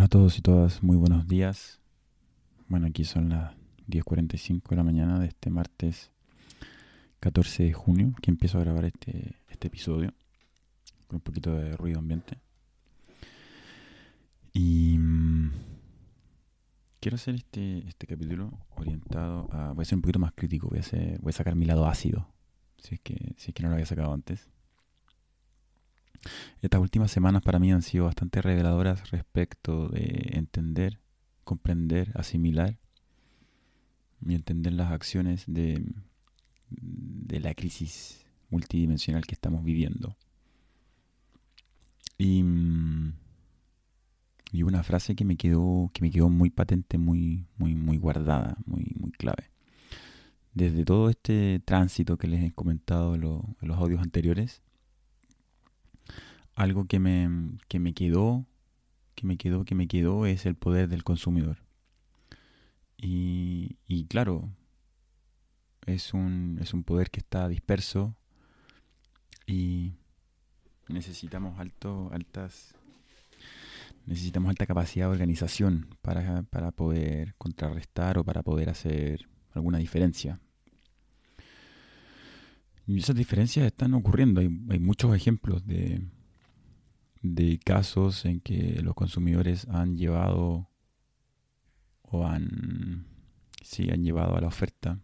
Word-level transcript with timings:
Hola 0.00 0.06
a 0.06 0.08
todos 0.08 0.38
y 0.38 0.40
todas, 0.40 0.82
muy 0.82 0.96
buenos 0.96 1.28
días. 1.28 1.78
Bueno, 2.68 2.86
aquí 2.86 3.04
son 3.04 3.28
las 3.28 3.52
10.45 3.86 4.70
de 4.70 4.76
la 4.76 4.82
mañana 4.82 5.18
de 5.18 5.26
este 5.26 5.50
martes 5.50 6.10
14 7.20 7.64
de 7.64 7.72
junio 7.74 8.14
que 8.22 8.30
empiezo 8.30 8.56
a 8.56 8.62
grabar 8.62 8.86
este, 8.86 9.36
este 9.50 9.66
episodio 9.66 10.14
con 11.06 11.16
un 11.16 11.20
poquito 11.20 11.52
de 11.52 11.76
ruido 11.76 11.98
ambiente. 11.98 12.38
Y 14.54 14.96
mm, 14.98 15.52
quiero 16.98 17.16
hacer 17.16 17.34
este, 17.34 17.86
este 17.86 18.06
capítulo 18.06 18.58
orientado 18.76 19.50
a... 19.52 19.74
Voy 19.74 19.82
a 19.82 19.84
ser 19.84 19.96
un 19.96 20.02
poquito 20.02 20.18
más 20.18 20.32
crítico, 20.32 20.70
voy 20.70 20.78
a, 20.78 20.80
hacer, 20.80 21.20
voy 21.20 21.28
a 21.28 21.34
sacar 21.34 21.56
mi 21.56 21.66
lado 21.66 21.86
ácido, 21.86 22.26
si 22.78 22.94
es, 22.94 23.00
que, 23.02 23.34
si 23.36 23.50
es 23.50 23.54
que 23.54 23.62
no 23.62 23.68
lo 23.68 23.74
había 23.74 23.84
sacado 23.84 24.14
antes. 24.14 24.48
Estas 26.60 26.80
últimas 26.80 27.10
semanas 27.10 27.42
para 27.42 27.58
mí 27.58 27.72
han 27.72 27.82
sido 27.82 28.04
bastante 28.04 28.42
reveladoras 28.42 29.10
respecto 29.10 29.88
de 29.88 30.30
entender, 30.34 31.00
comprender, 31.44 32.12
asimilar 32.14 32.78
y 34.26 34.34
entender 34.34 34.74
las 34.74 34.92
acciones 34.92 35.44
de, 35.46 35.82
la 37.28 37.54
crisis 37.54 38.26
multidimensional 38.50 39.26
que 39.26 39.34
estamos 39.34 39.64
viviendo. 39.64 40.16
Y, 42.18 42.44
y, 44.52 44.62
una 44.62 44.82
frase 44.82 45.16
que 45.16 45.24
me 45.24 45.36
quedó, 45.36 45.90
que 45.94 46.02
me 46.02 46.10
quedó 46.10 46.28
muy 46.28 46.50
patente, 46.50 46.98
muy, 46.98 47.46
muy, 47.56 47.74
muy 47.74 47.96
guardada, 47.96 48.58
muy, 48.66 48.92
muy 48.98 49.10
clave. 49.12 49.50
Desde 50.52 50.84
todo 50.84 51.08
este 51.08 51.60
tránsito 51.64 52.18
que 52.18 52.26
les 52.28 52.44
he 52.44 52.52
comentado 52.52 53.14
en 53.14 53.22
los 53.22 53.78
audios 53.78 54.02
anteriores, 54.02 54.60
algo 56.60 56.84
que 56.84 56.98
me, 56.98 57.56
que 57.68 57.78
me 57.78 57.94
quedó, 57.94 58.46
que 59.14 59.26
me 59.26 59.38
quedó, 59.38 59.64
que 59.64 59.74
me 59.74 59.88
quedó 59.88 60.26
es 60.26 60.44
el 60.44 60.56
poder 60.56 60.88
del 60.88 61.04
consumidor. 61.04 61.56
Y, 62.98 63.78
y 63.86 64.04
claro, 64.04 64.50
es 65.86 66.12
un, 66.12 66.58
es 66.60 66.74
un 66.74 66.84
poder 66.84 67.10
que 67.10 67.20
está 67.20 67.48
disperso 67.48 68.14
y 69.46 69.94
necesitamos 70.88 71.58
alto, 71.58 72.10
altas 72.12 72.74
necesitamos 74.04 74.50
alta 74.50 74.66
capacidad 74.66 75.06
de 75.06 75.12
organización 75.12 75.96
para, 76.02 76.42
para 76.42 76.72
poder 76.72 77.34
contrarrestar 77.38 78.18
o 78.18 78.24
para 78.24 78.42
poder 78.42 78.68
hacer 78.68 79.30
alguna 79.52 79.78
diferencia. 79.78 80.40
Y 82.86 82.98
esas 82.98 83.16
diferencias 83.16 83.64
están 83.64 83.94
ocurriendo. 83.94 84.42
Hay, 84.42 84.50
hay 84.68 84.78
muchos 84.78 85.14
ejemplos 85.16 85.66
de, 85.66 86.02
de 87.22 87.58
casos 87.58 88.24
en 88.24 88.40
que 88.40 88.80
los 88.82 88.94
consumidores 88.94 89.66
han 89.68 89.96
llevado 89.96 90.68
o 92.02 92.26
han, 92.26 93.06
sí, 93.62 93.90
han 93.90 94.02
llevado 94.02 94.36
a 94.36 94.40
la 94.40 94.48
oferta, 94.48 94.98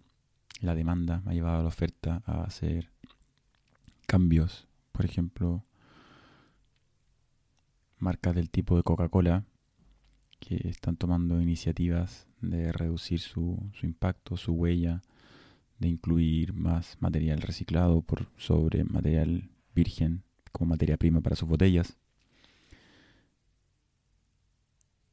la 0.61 0.75
demanda 0.75 1.23
ha 1.27 1.33
llevado 1.33 1.61
a 1.61 1.63
la 1.63 1.69
oferta 1.69 2.23
a 2.27 2.43
hacer 2.45 2.91
cambios. 4.07 4.67
Por 4.93 5.05
ejemplo, 5.05 5.65
marcas 7.99 8.35
del 8.35 8.51
tipo 8.51 8.77
de 8.77 8.83
Coca-Cola 8.83 9.45
que 10.41 10.69
están 10.69 10.97
tomando 10.97 11.41
iniciativas 11.41 12.27
de 12.41 12.73
reducir 12.73 13.21
su, 13.21 13.71
su 13.73 13.87
impacto, 13.87 14.37
su 14.37 14.53
huella, 14.53 15.03
de 15.79 15.89
incluir 15.89 16.53
más 16.55 16.97
material 17.01 17.43
reciclado 17.43 18.03
por 18.03 18.29
sobre 18.37 18.85
material 18.85 19.51
virgen 19.75 20.23
como 20.53 20.71
materia 20.71 20.97
prima 20.97 21.21
para 21.21 21.37
sus 21.37 21.49
botellas. 21.49 21.97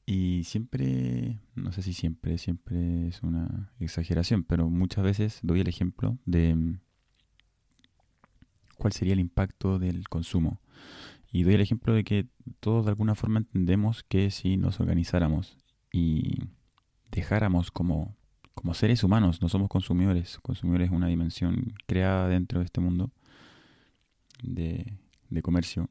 Y 0.06 0.44
siempre, 0.44 1.40
no 1.56 1.72
sé 1.72 1.82
si 1.82 1.94
siempre, 1.94 2.38
siempre 2.38 3.08
es 3.08 3.24
una 3.24 3.72
exageración, 3.80 4.44
pero 4.44 4.70
muchas 4.70 5.04
veces 5.04 5.40
doy 5.44 5.62
el 5.62 5.70
ejemplo 5.70 6.18
de 6.26 6.56
mm, 6.56 6.80
cuál 8.78 8.92
sería 8.94 9.14
el 9.14 9.20
impacto 9.20 9.80
del 9.80 10.10
consumo. 10.10 10.60
Y 11.32 11.44
doy 11.44 11.56
el 11.56 11.62
ejemplo 11.62 11.94
de 11.94 12.04
que 12.04 12.28
todos 12.60 12.86
de 12.86 12.92
alguna 12.92 13.16
forma 13.16 13.40
entendemos 13.40 14.04
que 14.04 14.30
si 14.30 14.58
nos 14.58 14.80
organizáramos 14.80 15.58
y 15.92 16.36
dejáramos 17.10 17.72
como, 17.72 18.16
como 18.54 18.74
seres 18.74 19.04
humanos, 19.04 19.42
no 19.42 19.50
somos 19.50 19.70
consumidores, 19.70 20.38
consumidores 20.42 20.90
es 20.90 20.94
una 20.94 21.08
dimensión 21.08 21.74
creada 21.88 22.28
dentro 22.28 22.60
de 22.60 22.66
este 22.66 22.82
mundo 22.82 23.12
de, 24.44 24.98
de 25.30 25.42
comercio, 25.42 25.90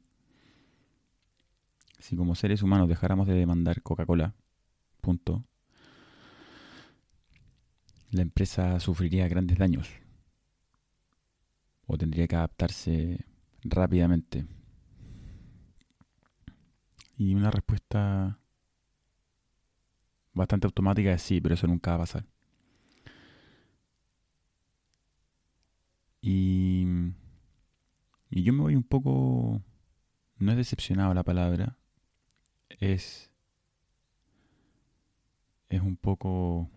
si 2.03 2.17
como 2.17 2.35
seres 2.35 2.61
humanos 2.61 2.89
dejáramos 2.89 3.27
de 3.27 3.33
demandar 3.33 3.81
Coca-Cola, 3.81 4.35
punto, 4.99 5.45
la 8.11 8.23
empresa 8.23 8.77
sufriría 8.81 9.29
grandes 9.29 9.57
daños 9.57 9.89
o 11.87 11.97
tendría 11.97 12.27
que 12.27 12.35
adaptarse 12.35 13.25
rápidamente. 13.63 14.45
Y 17.17 17.35
una 17.35 17.49
respuesta 17.51 18.37
bastante 20.33 20.67
automática 20.67 21.13
es 21.13 21.21
sí, 21.21 21.39
pero 21.39 21.55
eso 21.55 21.67
nunca 21.67 21.91
va 21.91 21.95
a 21.95 21.99
pasar. 21.99 22.25
Y, 26.19 26.85
y 28.29 28.43
yo 28.43 28.51
me 28.51 28.59
voy 28.59 28.75
un 28.75 28.83
poco, 28.83 29.61
no 30.37 30.51
es 30.51 30.57
decepcionado 30.57 31.13
la 31.13 31.23
palabra, 31.23 31.77
es, 32.79 33.31
es 35.69 35.81
un 35.81 35.95
poco 35.95 36.69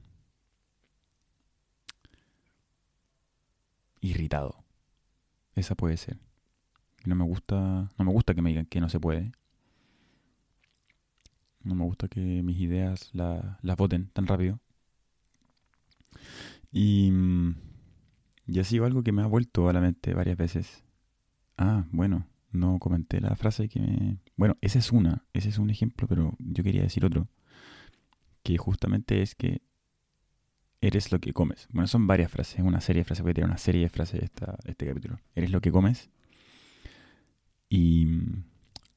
irritado. 4.00 4.64
Esa 5.54 5.74
puede 5.74 5.96
ser. 5.96 6.18
No 7.04 7.14
me 7.14 7.24
gusta, 7.24 7.88
no 7.98 8.04
me 8.04 8.12
gusta 8.12 8.34
que 8.34 8.42
me 8.42 8.50
digan 8.50 8.66
que 8.66 8.80
no 8.80 8.88
se 8.88 9.00
puede. 9.00 9.32
No 11.62 11.74
me 11.74 11.84
gusta 11.84 12.08
que 12.08 12.20
mis 12.42 12.58
ideas 12.60 13.10
las 13.12 13.76
voten 13.76 14.08
tan 14.10 14.26
rápido. 14.26 14.60
Y, 16.72 17.12
y 18.46 18.60
ha 18.60 18.64
sido 18.64 18.84
algo 18.84 19.02
que 19.02 19.12
me 19.12 19.22
ha 19.22 19.26
vuelto 19.26 19.68
a 19.68 19.72
la 19.72 19.80
mente 19.80 20.14
varias 20.14 20.36
veces. 20.36 20.84
Ah, 21.58 21.84
bueno, 21.90 22.26
no 22.56 22.78
comenté 22.78 23.20
la 23.20 23.34
frase 23.36 23.68
que 23.68 23.80
me... 23.80 24.18
Bueno, 24.36 24.56
esa 24.60 24.78
es 24.78 24.92
una, 24.92 25.24
ese 25.32 25.48
es 25.50 25.58
un 25.58 25.70
ejemplo, 25.70 26.08
pero 26.08 26.34
yo 26.38 26.64
quería 26.64 26.82
decir 26.82 27.04
otro, 27.04 27.28
que 28.42 28.56
justamente 28.58 29.22
es 29.22 29.34
que 29.34 29.62
eres 30.80 31.12
lo 31.12 31.20
que 31.20 31.32
comes. 31.32 31.68
Bueno, 31.70 31.86
son 31.86 32.06
varias 32.06 32.30
frases, 32.30 32.60
una 32.60 32.80
serie 32.80 33.00
de 33.00 33.04
frases, 33.04 33.22
voy 33.22 33.30
a 33.30 33.34
tirar 33.34 33.50
una 33.50 33.58
serie 33.58 33.82
de 33.82 33.88
frases 33.88 34.20
de, 34.20 34.26
esta, 34.26 34.58
este 34.64 34.86
capítulo. 34.86 35.18
Eres 35.34 35.50
lo 35.50 35.60
que 35.60 35.72
comes 35.72 36.10
y 37.68 38.06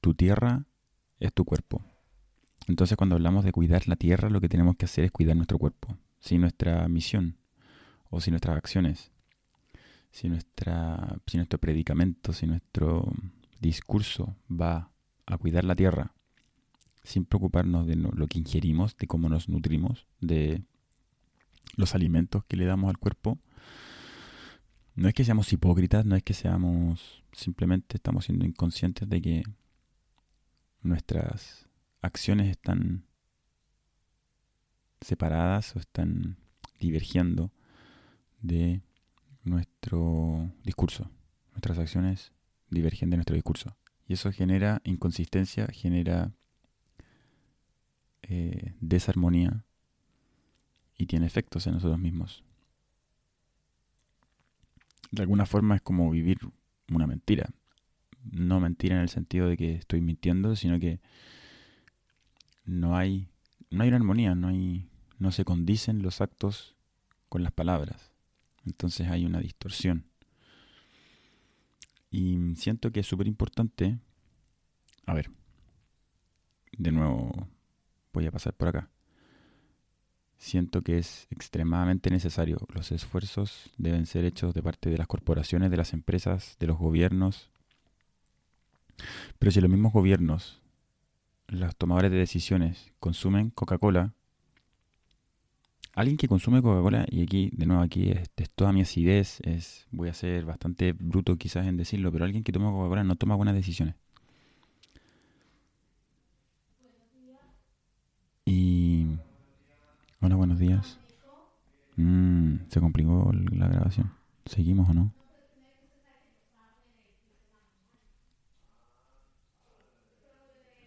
tu 0.02 0.14
tierra 0.14 0.66
es 1.20 1.34
tu 1.34 1.46
cuerpo. 1.46 1.84
Entonces 2.68 2.98
cuando 2.98 3.16
hablamos 3.16 3.44
de 3.44 3.52
cuidar 3.52 3.88
la 3.88 3.96
tierra, 3.96 4.30
lo 4.30 4.42
que 4.42 4.50
tenemos 4.50 4.76
que 4.76 4.86
hacer 4.86 5.04
es 5.04 5.12
cuidar 5.12 5.36
nuestro 5.36 5.58
cuerpo. 5.58 5.98
Si 6.20 6.38
nuestra 6.38 6.88
misión 6.88 7.38
o 8.10 8.22
si 8.22 8.30
nuestras 8.32 8.58
acciones, 8.58 9.12
si, 10.12 10.30
nuestra, 10.30 11.18
si 11.26 11.38
nuestro 11.38 11.60
predicamento, 11.60 12.34
si 12.34 12.46
nuestro 12.48 13.12
discurso 13.60 14.36
va 14.50 14.92
a 15.26 15.38
cuidar 15.38 15.64
la 15.64 15.76
tierra 15.76 16.14
sin 17.04 17.26
preocuparnos 17.26 17.88
de 17.88 17.96
lo 17.96 18.28
que 18.28 18.40
ingerimos, 18.40 18.98
de 18.98 19.08
cómo 19.08 19.30
nos 19.30 19.50
nutrimos, 19.50 20.06
de 20.20 20.64
los 21.76 21.96
alimentos 21.96 22.44
que 22.46 22.58
le 22.58 22.66
damos 22.66 22.90
al 22.90 22.98
cuerpo, 22.98 23.40
no 24.96 25.08
es 25.08 25.14
que 25.14 25.24
seamos 25.24 25.52
hipócritas, 25.54 26.06
no 26.06 26.18
es 26.18 26.24
que 26.24 26.34
seamos, 26.34 27.24
simplemente 27.32 27.96
estamos 27.96 28.26
siendo 28.26 28.46
inconscientes 28.46 29.08
de 29.08 29.22
que 29.22 29.44
nuestras 30.82 31.70
acciones 32.02 32.50
están 32.50 33.06
separadas 35.00 35.76
o 35.76 35.80
están 35.80 36.38
divergiendo 36.80 37.52
de 38.42 38.82
nuestro 39.44 40.52
discurso. 40.64 41.10
Nuestras 41.52 41.80
acciones 41.80 42.34
divergen 42.70 43.10
de 43.10 43.18
nuestro 43.18 43.36
discurso. 43.36 43.76
Y 44.08 44.14
eso 44.14 44.32
genera 44.32 44.82
inconsistencia, 44.84 45.68
genera 45.68 46.32
eh, 48.24 48.76
desarmonía 48.80 49.66
y 50.98 51.06
tiene 51.06 51.26
efectos 51.26 51.66
en 51.68 51.74
nosotros 51.74 52.00
mismos. 52.00 52.44
De 55.12 55.22
alguna 55.22 55.46
forma 55.46 55.76
es 55.76 55.82
como 55.82 56.12
vivir 56.12 56.38
una 56.92 57.08
mentira. 57.08 57.50
No 58.24 58.60
mentira 58.60 58.96
en 58.96 59.02
el 59.02 59.10
sentido 59.10 59.48
de 59.48 59.58
que 59.58 59.76
estoy 59.76 60.02
mintiendo, 60.02 60.56
sino 60.56 60.80
que 60.80 61.00
no 62.66 62.98
hay, 62.98 63.30
no 63.70 63.84
hay 63.84 63.90
una 63.90 63.98
armonía, 63.98 64.36
no, 64.36 64.50
hay, 64.50 64.90
no 65.18 65.32
se 65.32 65.46
condicen 65.46 66.02
los 66.02 66.22
actos 66.22 66.76
con 67.30 67.44
las 67.44 67.52
palabras. 67.52 68.12
Entonces 68.66 69.08
hay 69.08 69.26
una 69.26 69.40
distorsión. 69.40 70.09
Y 72.12 72.56
siento 72.56 72.92
que 72.92 73.02
es 73.02 73.08
súper 73.08 73.28
importante, 73.28 74.00
a 75.06 75.14
ver, 75.14 75.30
de 76.78 76.92
nuevo, 76.92 77.48
voy 78.14 78.26
a 78.26 78.32
pasar 78.32 78.54
por 78.54 78.70
acá. 78.70 78.90
Siento 80.38 80.82
que 80.82 80.98
es 80.98 81.28
extremadamente 81.32 82.10
necesario. 82.10 82.60
Los 82.74 82.92
esfuerzos 82.92 83.70
deben 83.78 84.06
ser 84.06 84.24
hechos 84.24 84.54
de 84.54 84.64
parte 84.64 84.90
de 84.90 84.98
las 84.98 85.08
corporaciones, 85.08 85.70
de 85.70 85.78
las 85.78 85.94
empresas, 85.94 86.56
de 86.60 86.68
los 86.68 86.78
gobiernos. 86.78 87.50
Pero 89.38 89.52
si 89.52 89.60
los 89.60 89.70
mismos 89.70 89.92
gobiernos, 89.92 90.62
los 91.48 91.76
tomadores 91.76 92.12
de 92.12 92.18
decisiones, 92.18 92.94
consumen 93.00 93.50
Coca-Cola, 93.50 94.14
alguien 96.00 96.18
que 96.18 96.30
consume 96.30 96.62
Coca-Cola, 96.62 97.06
y 97.10 97.24
aquí, 97.24 97.52
de 97.54 97.66
nuevo, 97.66 97.82
aquí 97.82 98.10
es, 98.12 98.30
toda 98.56 98.72
mi 98.72 98.82
acidez, 98.82 99.40
es, 99.44 99.86
voy 99.92 100.08
a 100.10 100.14
ser 100.14 100.46
bastante 100.46 100.94
bruto 100.94 101.36
quizás 101.36 101.68
en 101.68 101.76
decirlo, 101.76 102.12
pero 102.12 102.24
alguien 102.26 102.44
que 102.44 102.54
toma 102.54 102.72
Coca-Cola 102.72 103.04
no 103.04 103.16
toma 103.18 103.36
buenas 103.36 103.56
decisiones. 103.56 103.96
Y... 108.46 109.08
Hola, 110.22 110.36
buenos 110.36 110.60
días. 110.60 111.00
Mm, 111.98 112.56
se 112.70 112.80
complicó 112.80 113.32
la 113.34 113.68
grabación. 113.68 114.12
¿Seguimos 114.46 114.90
o 114.90 114.94
no? 114.94 115.12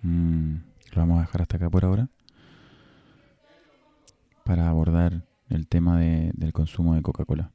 Mm, 0.02 0.56
lo 0.94 1.00
vamos 1.02 1.18
a 1.18 1.20
dejar 1.22 1.42
hasta 1.42 1.56
acá 1.58 1.70
por 1.70 1.84
ahora 1.84 2.08
para 4.44 4.68
abordar 4.68 5.26
el 5.48 5.66
tema 5.66 6.00
del 6.00 6.52
consumo 6.52 6.94
de 6.94 7.02
Coca-Cola. 7.02 7.52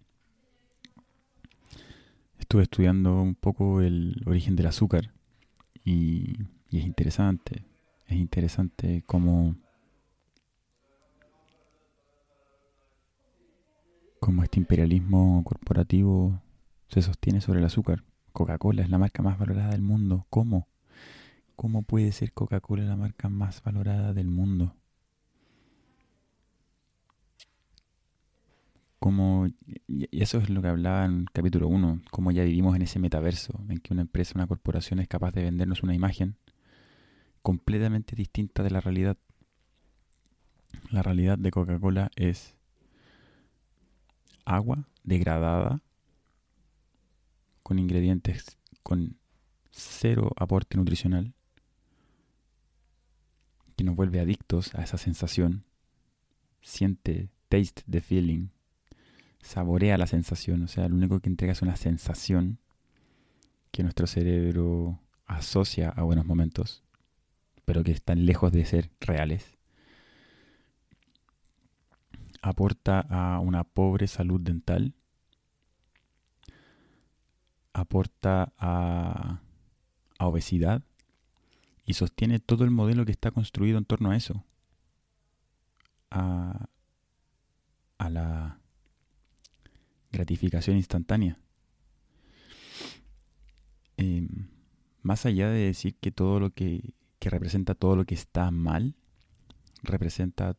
Estuve 2.39 2.63
estudiando 2.63 3.21
un 3.21 3.35
poco 3.35 3.81
el 3.81 4.21
origen 4.25 4.55
del 4.55 4.67
azúcar 4.67 5.11
y, 5.83 6.37
y 6.69 6.79
es 6.79 6.85
interesante, 6.85 7.65
es 8.05 8.17
interesante 8.17 9.03
cómo, 9.05 9.55
cómo 14.19 14.43
este 14.43 14.59
imperialismo 14.59 15.43
corporativo 15.43 16.41
se 16.87 17.01
sostiene 17.01 17.41
sobre 17.41 17.59
el 17.59 17.65
azúcar. 17.65 18.03
Coca-Cola 18.31 18.83
es 18.83 18.89
la 18.89 18.97
marca 18.97 19.23
más 19.23 19.39
valorada 19.39 19.71
del 19.71 19.81
mundo. 19.81 20.27
¿Cómo? 20.29 20.67
¿Cómo 21.55 21.81
puede 21.81 22.11
ser 22.11 22.33
Coca-Cola 22.33 22.83
la 22.83 22.95
marca 22.95 23.29
más 23.29 23.63
valorada 23.63 24.13
del 24.13 24.27
mundo? 24.27 24.75
Como, 28.99 29.47
y 29.87 30.21
eso 30.21 30.39
es 30.39 30.49
lo 30.49 30.61
que 30.61 30.69
hablaba 30.69 31.05
en 31.05 31.25
capítulo 31.31 31.67
1, 31.67 32.01
cómo 32.09 32.31
ya 32.31 32.43
vivimos 32.43 32.75
en 32.75 32.81
ese 32.81 32.97
metaverso, 32.99 33.63
en 33.69 33.77
que 33.77 33.93
una 33.93 34.01
empresa, 34.01 34.33
una 34.35 34.47
corporación 34.47 34.99
es 34.99 35.07
capaz 35.07 35.31
de 35.33 35.43
vendernos 35.43 35.83
una 35.83 35.93
imagen 35.93 36.35
completamente 37.43 38.15
distinta 38.15 38.63
de 38.63 38.71
la 38.71 38.81
realidad. 38.81 39.17
La 40.89 41.03
realidad 41.03 41.37
de 41.37 41.51
Coca-Cola 41.51 42.11
es 42.15 42.57
agua 44.45 44.87
degradada 45.03 45.81
con 47.63 47.79
ingredientes 47.79 48.57
con 48.83 49.17
cero 49.71 50.31
aporte 50.37 50.77
nutricional 50.77 51.33
que 53.75 53.83
nos 53.83 53.95
vuelve 53.95 54.19
adictos 54.19 54.73
a 54.73 54.83
esa 54.83 54.97
sensación. 54.97 55.63
Siente, 56.61 57.29
taste 57.47 57.83
the 57.89 58.01
feeling 58.01 58.47
saborea 59.47 59.97
la 59.97 60.07
sensación, 60.07 60.63
o 60.63 60.67
sea, 60.67 60.89
lo 60.89 60.95
único 60.95 61.21
que 61.21 61.29
entrega 61.29 61.53
es 61.53 61.61
una 61.61 61.77
sensación 61.77 62.59
que 63.71 63.81
nuestro 63.81 64.05
cerebro 64.05 64.99
asocia 65.25 65.89
a 65.89 66.03
buenos 66.03 66.25
momentos, 66.25 66.83
pero 67.63 67.81
que 67.81 67.91
están 67.93 68.25
lejos 68.25 68.51
de 68.51 68.65
ser 68.65 68.91
reales. 68.99 69.57
Aporta 72.41 72.99
a 72.99 73.39
una 73.39 73.63
pobre 73.63 74.07
salud 74.07 74.41
dental. 74.41 74.93
Aporta 77.71 78.53
a, 78.57 79.39
a 80.19 80.27
obesidad 80.27 80.83
y 81.85 81.93
sostiene 81.93 82.39
todo 82.39 82.65
el 82.65 82.71
modelo 82.71 83.05
que 83.05 83.13
está 83.13 83.31
construido 83.31 83.77
en 83.77 83.85
torno 83.85 84.11
a 84.11 84.17
eso. 84.17 84.43
A, 86.11 86.67
a 87.97 88.09
la 88.09 88.59
gratificación 90.11 90.77
instantánea. 90.77 91.39
Em, 93.97 94.47
más 95.01 95.25
allá 95.25 95.49
de 95.49 95.59
decir 95.59 95.95
que 95.95 96.11
todo 96.11 96.39
lo 96.39 96.51
que, 96.51 96.93
que 97.19 97.29
representa 97.29 97.75
todo 97.75 97.95
lo 97.95 98.05
que 98.05 98.15
está 98.15 98.51
mal, 98.51 98.95
representa 99.83 100.57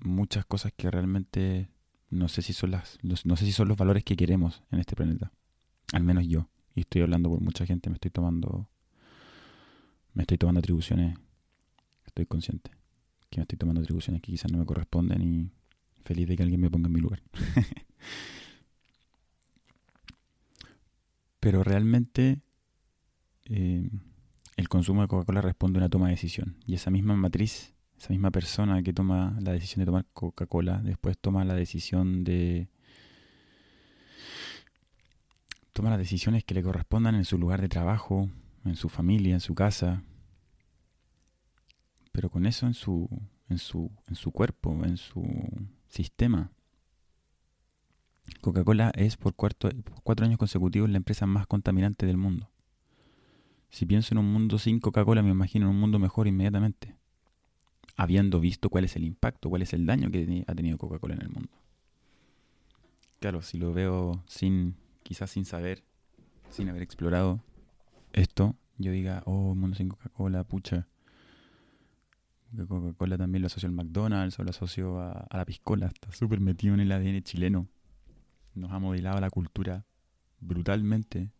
muchas 0.00 0.44
cosas 0.44 0.72
que 0.76 0.90
realmente 0.90 1.70
no 2.10 2.28
sé 2.28 2.42
si 2.42 2.52
son 2.52 2.70
las 2.70 2.98
no 3.02 3.36
sé 3.36 3.44
si 3.44 3.52
son 3.52 3.68
los 3.68 3.76
valores 3.76 4.04
que 4.04 4.16
queremos 4.16 4.62
en 4.70 4.78
este 4.80 4.94
planeta. 4.96 5.32
Al 5.92 6.04
menos 6.04 6.26
yo. 6.26 6.48
Y 6.74 6.80
estoy 6.80 7.02
hablando 7.02 7.30
por 7.30 7.40
mucha 7.40 7.64
gente 7.66 7.90
me 7.90 7.94
estoy 7.94 8.10
tomando 8.10 8.68
me 10.14 10.22
estoy 10.22 10.38
tomando 10.38 10.60
atribuciones. 10.60 11.18
Estoy 12.04 12.26
consciente 12.26 12.70
que 13.30 13.40
me 13.40 13.42
estoy 13.42 13.58
tomando 13.58 13.80
atribuciones 13.80 14.22
que 14.22 14.32
quizás 14.32 14.50
no 14.50 14.58
me 14.58 14.64
corresponden 14.64 15.22
y 15.22 15.50
feliz 16.04 16.28
de 16.28 16.36
que 16.36 16.42
alguien 16.42 16.60
me 16.60 16.70
ponga 16.70 16.86
en 16.86 16.92
mi 16.92 17.00
lugar 17.00 17.20
Pero 21.46 21.62
realmente 21.62 22.42
eh, 23.44 23.88
el 24.56 24.68
consumo 24.68 25.02
de 25.02 25.06
Coca-Cola 25.06 25.40
responde 25.40 25.78
a 25.78 25.82
una 25.82 25.88
toma 25.88 26.06
de 26.06 26.14
decisión. 26.14 26.56
Y 26.66 26.74
esa 26.74 26.90
misma 26.90 27.14
matriz, 27.14 27.72
esa 27.96 28.08
misma 28.08 28.32
persona 28.32 28.82
que 28.82 28.92
toma 28.92 29.38
la 29.40 29.52
decisión 29.52 29.78
de 29.78 29.86
tomar 29.86 30.06
Coca-Cola, 30.12 30.80
después 30.82 31.16
toma 31.16 31.44
la 31.44 31.54
decisión 31.54 32.24
de... 32.24 32.68
Toma 35.72 35.90
las 35.90 36.00
decisiones 36.00 36.42
que 36.42 36.54
le 36.54 36.64
correspondan 36.64 37.14
en 37.14 37.24
su 37.24 37.38
lugar 37.38 37.60
de 37.60 37.68
trabajo, 37.68 38.28
en 38.64 38.74
su 38.74 38.88
familia, 38.88 39.34
en 39.34 39.40
su 39.40 39.54
casa. 39.54 40.02
Pero 42.10 42.28
con 42.28 42.44
eso 42.44 42.66
en 42.66 42.74
su, 42.74 43.08
en 43.48 43.58
su, 43.58 43.92
en 44.08 44.16
su 44.16 44.32
cuerpo, 44.32 44.84
en 44.84 44.96
su 44.96 45.24
sistema. 45.86 46.50
Coca-Cola 48.40 48.92
es 48.94 49.16
por, 49.16 49.34
cuatro 49.34 50.24
años 50.24 50.38
consecutivos 50.38 50.90
la 50.90 50.98
empresa 50.98 51.26
más 51.26 51.46
contaminante 51.46 52.06
del 52.06 52.16
mundo. 52.16 52.50
Si 53.70 53.86
pienso 53.86 54.14
en 54.14 54.18
un 54.18 54.32
mundo 54.32 54.58
sin 54.58 54.80
Coca-Cola, 54.80 55.22
me 55.22 55.30
imagino 55.30 55.68
un 55.68 55.78
mundo 55.78 55.98
mejor 55.98 56.28
inmediatamente, 56.28 56.96
habiendo 57.96 58.40
visto 58.40 58.70
cuál 58.70 58.84
es 58.84 58.96
el 58.96 59.04
impacto, 59.04 59.50
cuál 59.50 59.62
es 59.62 59.72
el 59.72 59.86
daño 59.86 60.10
que 60.10 60.44
ha 60.46 60.54
tenido 60.54 60.78
Coca-Cola 60.78 61.14
en 61.14 61.22
el 61.22 61.28
mundo. 61.28 61.50
Claro, 63.18 63.42
si 63.42 63.58
lo 63.58 63.72
veo 63.72 64.22
sin, 64.26 64.76
quizás 65.02 65.30
sin 65.30 65.44
saber, 65.44 65.82
sin 66.50 66.68
haber 66.68 66.82
explorado 66.82 67.42
esto, 68.12 68.54
yo 68.78 68.92
diga, 68.92 69.22
oh, 69.26 69.50
un 69.50 69.58
mundo 69.58 69.76
sin 69.76 69.88
Coca-Cola, 69.88 70.44
pucha. 70.44 70.86
Coca-Cola 72.68 73.18
también 73.18 73.42
lo 73.42 73.46
asocio 73.46 73.68
al 73.68 73.74
McDonald's 73.74 74.38
o 74.38 74.44
lo 74.44 74.50
asocio 74.50 75.00
a, 75.00 75.12
a 75.12 75.36
la 75.36 75.44
piscola, 75.44 75.86
está 75.86 76.12
súper 76.12 76.40
metido 76.40 76.74
en 76.74 76.80
el 76.80 76.92
ADN 76.92 77.22
chileno 77.22 77.66
nos 78.56 78.72
ha 78.72 78.78
modelado 78.78 79.20
la 79.20 79.30
cultura 79.30 79.86
brutalmente, 80.40 81.30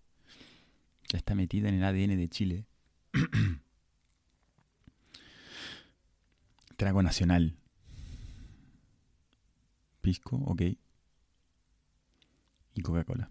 ya 1.08 1.18
está 1.18 1.34
metida 1.34 1.68
en 1.68 1.76
el 1.76 1.84
ADN 1.84 2.16
de 2.16 2.28
Chile. 2.28 2.66
Trago 6.76 7.02
nacional. 7.02 7.56
Pisco, 10.00 10.36
ok. 10.36 10.62
Y 12.74 12.82
Coca-Cola. 12.82 13.30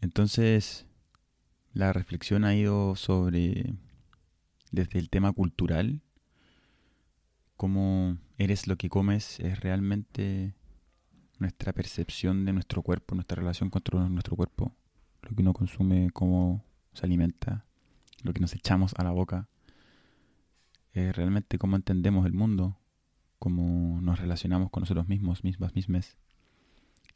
Entonces, 0.00 0.86
la 1.72 1.92
reflexión 1.92 2.44
ha 2.44 2.54
ido 2.54 2.96
sobre, 2.96 3.74
desde 4.72 4.98
el 4.98 5.10
tema 5.10 5.32
cultural, 5.32 6.02
cómo 7.56 8.18
eres 8.36 8.66
lo 8.66 8.76
que 8.76 8.88
comes 8.88 9.38
es 9.40 9.60
realmente 9.60 10.54
nuestra 11.38 11.72
percepción 11.72 12.44
de 12.44 12.52
nuestro 12.52 12.82
cuerpo, 12.82 13.14
nuestra 13.14 13.36
relación 13.36 13.70
con 13.70 13.82
nuestro 14.12 14.36
cuerpo, 14.36 14.74
lo 15.22 15.34
que 15.34 15.42
uno 15.42 15.52
consume, 15.52 16.10
cómo 16.12 16.64
se 16.92 17.06
alimenta, 17.06 17.64
lo 18.22 18.32
que 18.32 18.40
nos 18.40 18.54
echamos 18.54 18.94
a 18.96 19.04
la 19.04 19.10
boca, 19.10 19.48
realmente 20.92 21.58
cómo 21.58 21.76
entendemos 21.76 22.26
el 22.26 22.32
mundo, 22.32 22.76
cómo 23.38 24.00
nos 24.00 24.18
relacionamos 24.18 24.70
con 24.70 24.82
nosotros 24.82 25.06
mismos, 25.08 25.44
mismas, 25.44 25.74
mismas, 25.74 26.16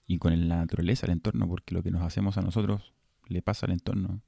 y 0.07 0.19
con 0.19 0.49
la 0.49 0.57
naturaleza, 0.57 1.07
el 1.07 1.13
entorno, 1.13 1.49
porque 1.49 1.75
lo 1.75 1.83
que 1.83 1.91
nos 1.91 2.03
hacemos 2.03 2.39
a 2.39 2.43
nosotros 2.43 2.93
le 3.27 3.43
pasa 3.43 3.67
al 3.67 3.73
entorno. 3.73 4.21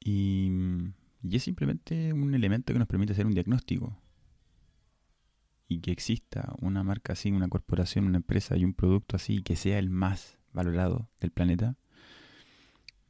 Y, 0.00 0.50
y 1.22 1.36
es 1.36 1.42
simplemente 1.42 2.12
un 2.12 2.34
elemento 2.34 2.72
que 2.72 2.78
nos 2.78 2.88
permite 2.88 3.12
hacer 3.12 3.26
un 3.26 3.34
diagnóstico 3.34 3.96
y 5.68 5.80
que 5.80 5.90
exista 5.92 6.54
una 6.60 6.82
marca 6.82 7.14
así, 7.14 7.30
una 7.30 7.48
corporación, 7.48 8.06
una 8.06 8.18
empresa 8.18 8.56
y 8.56 8.64
un 8.64 8.74
producto 8.74 9.16
así 9.16 9.42
que 9.42 9.56
sea 9.56 9.78
el 9.78 9.90
más 9.90 10.38
valorado 10.52 11.08
del 11.20 11.32
planeta, 11.32 11.76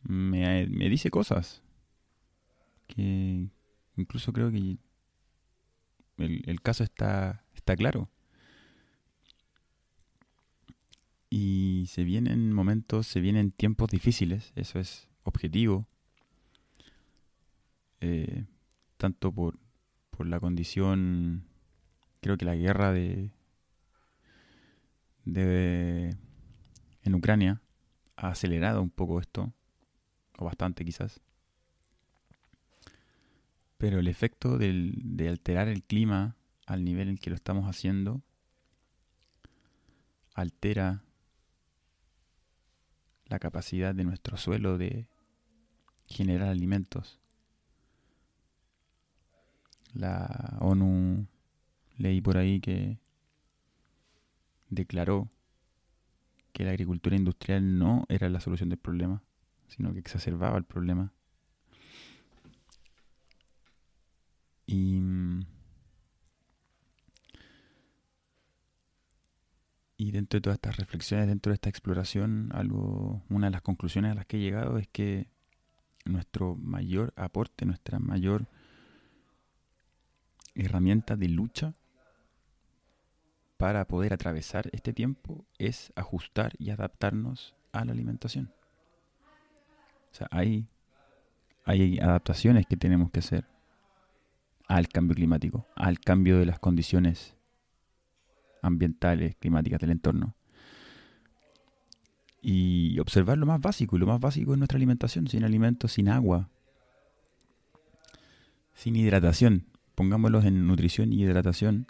me, 0.03 0.67
dice 0.89 1.11
cosas. 1.11 1.63
que 2.87 3.49
incluso 3.97 4.33
creo 4.33 4.51
que 4.51 4.79
el, 6.19 6.43
el 6.47 6.61
caso 6.63 6.85
está, 6.85 7.45
está 7.55 7.77
claro. 7.77 8.11
Y 11.29 11.87
se 11.89 12.05
vienen 12.05 12.53
momentos, 12.53 13.07
se 13.07 13.21
vienen 13.21 13.51
tiempos 13.51 13.91
difíciles, 13.91 14.53
eso 14.55 14.79
es 14.79 15.09
objetivo. 15.25 15.87
Eh, 18.01 18.45
tanto 18.97 19.33
por, 19.33 19.59
por 20.11 20.27
la 20.27 20.41
condición, 20.41 21.45
creo 22.27 22.37
que 22.37 22.45
la 22.45 22.57
guerra 22.57 22.93
de, 22.93 23.31
de 25.25 26.17
en 27.05 27.15
Ucrania 27.15 27.63
ha 28.17 28.31
acelerado 28.31 28.83
un 28.83 28.91
poco 28.91 29.21
esto, 29.21 29.53
o 30.37 30.45
bastante 30.45 30.85
quizás. 30.85 31.21
Pero 33.79 34.01
el 34.01 34.09
efecto 34.09 34.59
de 34.59 35.29
alterar 35.29 35.69
el 35.69 35.85
clima 35.85 36.35
al 36.67 36.85
nivel 36.85 37.11
en 37.11 37.17
que 37.17 37.31
lo 37.31 37.37
estamos 37.37 37.67
haciendo 37.67 38.21
altera 40.35 41.05
la 43.27 43.39
capacidad 43.39 43.95
de 43.95 44.03
nuestro 44.03 44.37
suelo 44.37 44.79
de 44.79 45.07
generar 46.09 46.49
alimentos. 46.49 47.21
La 49.95 50.57
ONU 50.59 51.29
leí 51.99 52.21
por 52.21 52.37
ahí 52.37 52.61
que 52.61 52.99
declaró 54.69 55.31
que 56.53 56.65
la 56.65 56.71
agricultura 56.71 57.17
industrial 57.17 57.79
no 57.79 58.07
era 58.09 58.29
la 58.29 58.41
solución 58.41 58.69
del 58.69 58.79
problema, 58.79 59.23
sino 59.69 59.93
que 59.93 59.99
exacerbaba 59.99 60.57
el 60.57 60.65
problema. 60.65 61.13
Y, 64.67 65.01
y 69.97 70.11
dentro 70.11 70.39
de 70.39 70.41
todas 70.41 70.57
estas 70.57 70.77
reflexiones, 70.77 71.29
dentro 71.29 71.51
de 71.51 71.55
esta 71.55 71.69
exploración, 71.69 72.51
algo, 72.53 73.23
una 73.29 73.49
de 73.49 73.53
las 73.53 73.63
conclusiones 73.63 74.13
a 74.13 74.15
las 74.15 74.27
que 74.27 74.39
he 74.39 74.41
llegado 74.41 74.79
es 74.79 74.89
que 74.89 75.29
nuestro 76.05 76.57
mayor 76.57 77.13
aporte, 77.17 77.67
nuestra 77.67 77.99
mayor 77.99 78.49
herramienta 80.55 81.17
de 81.17 81.29
lucha 81.29 81.75
para 83.57 83.87
poder 83.87 84.13
atravesar 84.13 84.69
este 84.73 84.93
tiempo 84.93 85.45
es 85.59 85.93
ajustar 85.97 86.53
y 86.59 86.71
adaptarnos 86.71 87.55
a 87.73 87.85
la 87.85 87.93
alimentación. 87.93 88.53
O 90.13 90.15
sea, 90.15 90.29
hay, 90.31 90.67
adaptaciones 92.01 92.67
que 92.67 92.77
tenemos 92.77 93.11
que 93.11 93.21
hacer 93.21 93.45
al 94.69 94.89
cambio 94.89 95.15
climático, 95.15 95.67
al 95.75 96.01
cambio 96.01 96.39
de 96.39 96.47
las 96.47 96.59
condiciones 96.59 97.35
ambientales, 98.63 99.37
climáticas 99.37 99.81
del 99.81 99.91
entorno. 99.91 100.35
Y 102.41 102.99
observar 103.01 103.39
lo 103.39 103.47
más 103.47 103.61
básico, 103.61 103.97
y 103.97 103.99
lo 103.99 104.07
más 104.07 104.21
básico 104.21 104.53
es 104.53 104.59
nuestra 104.59 104.77
alimentación, 104.77 105.29
sin 105.29 105.45
alimentos, 105.45 105.93
sin 105.93 106.09
agua, 106.09 106.49
sin 108.75 108.97
hidratación. 108.97 109.67
Pongámoslos 109.95 110.45
en 110.45 110.67
nutrición 110.67 111.13
y 111.13 111.23
hidratación, 111.23 111.87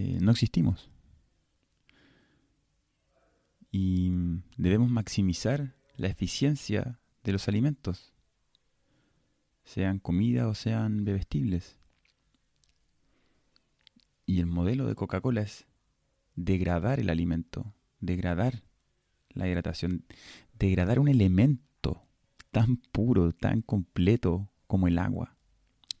eh, 0.00 0.18
no 0.18 0.30
existimos. 0.30 0.88
Y 3.70 4.10
debemos 4.56 4.90
maximizar 4.90 5.74
la 5.96 6.08
eficiencia 6.08 6.98
de 7.22 7.32
los 7.32 7.48
alimentos, 7.48 8.14
sean 9.62 9.98
comida 9.98 10.48
o 10.48 10.54
sean 10.54 11.04
bebestibles. 11.04 11.76
Y 14.24 14.40
el 14.40 14.46
modelo 14.46 14.86
de 14.86 14.94
Coca-Cola 14.94 15.42
es 15.42 15.66
degradar 16.34 16.98
el 16.98 17.10
alimento, 17.10 17.74
degradar 18.00 18.62
la 19.28 19.48
hidratación, 19.48 20.06
degradar 20.58 20.98
un 20.98 21.08
elemento 21.08 22.06
tan 22.50 22.78
puro, 22.78 23.32
tan 23.32 23.60
completo 23.60 24.50
como 24.66 24.88
el 24.88 24.98
agua 24.98 25.36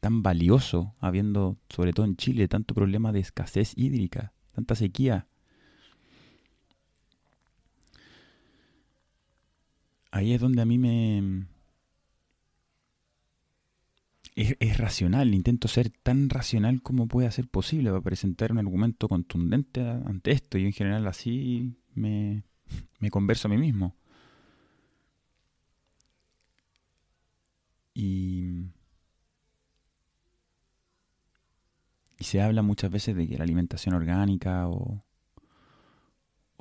tan 0.00 0.22
valioso, 0.22 0.94
habiendo, 0.98 1.58
sobre 1.68 1.92
todo 1.92 2.06
en 2.06 2.16
Chile, 2.16 2.48
tanto 2.48 2.74
problema 2.74 3.12
de 3.12 3.20
escasez 3.20 3.74
hídrica, 3.76 4.32
tanta 4.52 4.74
sequía. 4.74 5.26
Ahí 10.10 10.32
es 10.32 10.40
donde 10.40 10.62
a 10.62 10.64
mí 10.64 10.78
me... 10.78 11.46
Es, 14.36 14.78
racional, 14.78 15.34
intento 15.34 15.68
ser 15.68 15.90
tan 15.90 16.30
racional 16.30 16.80
como 16.82 17.08
pueda 17.08 17.30
ser 17.30 17.46
posible 17.48 17.90
para 17.90 18.00
presentar 18.00 18.52
un 18.52 18.58
argumento 18.58 19.06
contundente 19.06 19.82
ante 19.82 20.30
esto 20.30 20.56
y 20.56 20.64
en 20.64 20.72
general 20.72 21.06
así 21.06 21.76
me, 21.94 22.44
me 23.00 23.10
converso 23.10 23.48
a 23.48 23.50
mí 23.50 23.58
mismo. 23.58 23.96
Y 32.20 32.24
se 32.24 32.42
habla 32.42 32.60
muchas 32.60 32.90
veces 32.90 33.16
de 33.16 33.26
que 33.26 33.38
la 33.38 33.44
alimentación 33.44 33.94
orgánica 33.94 34.68
o, 34.68 35.02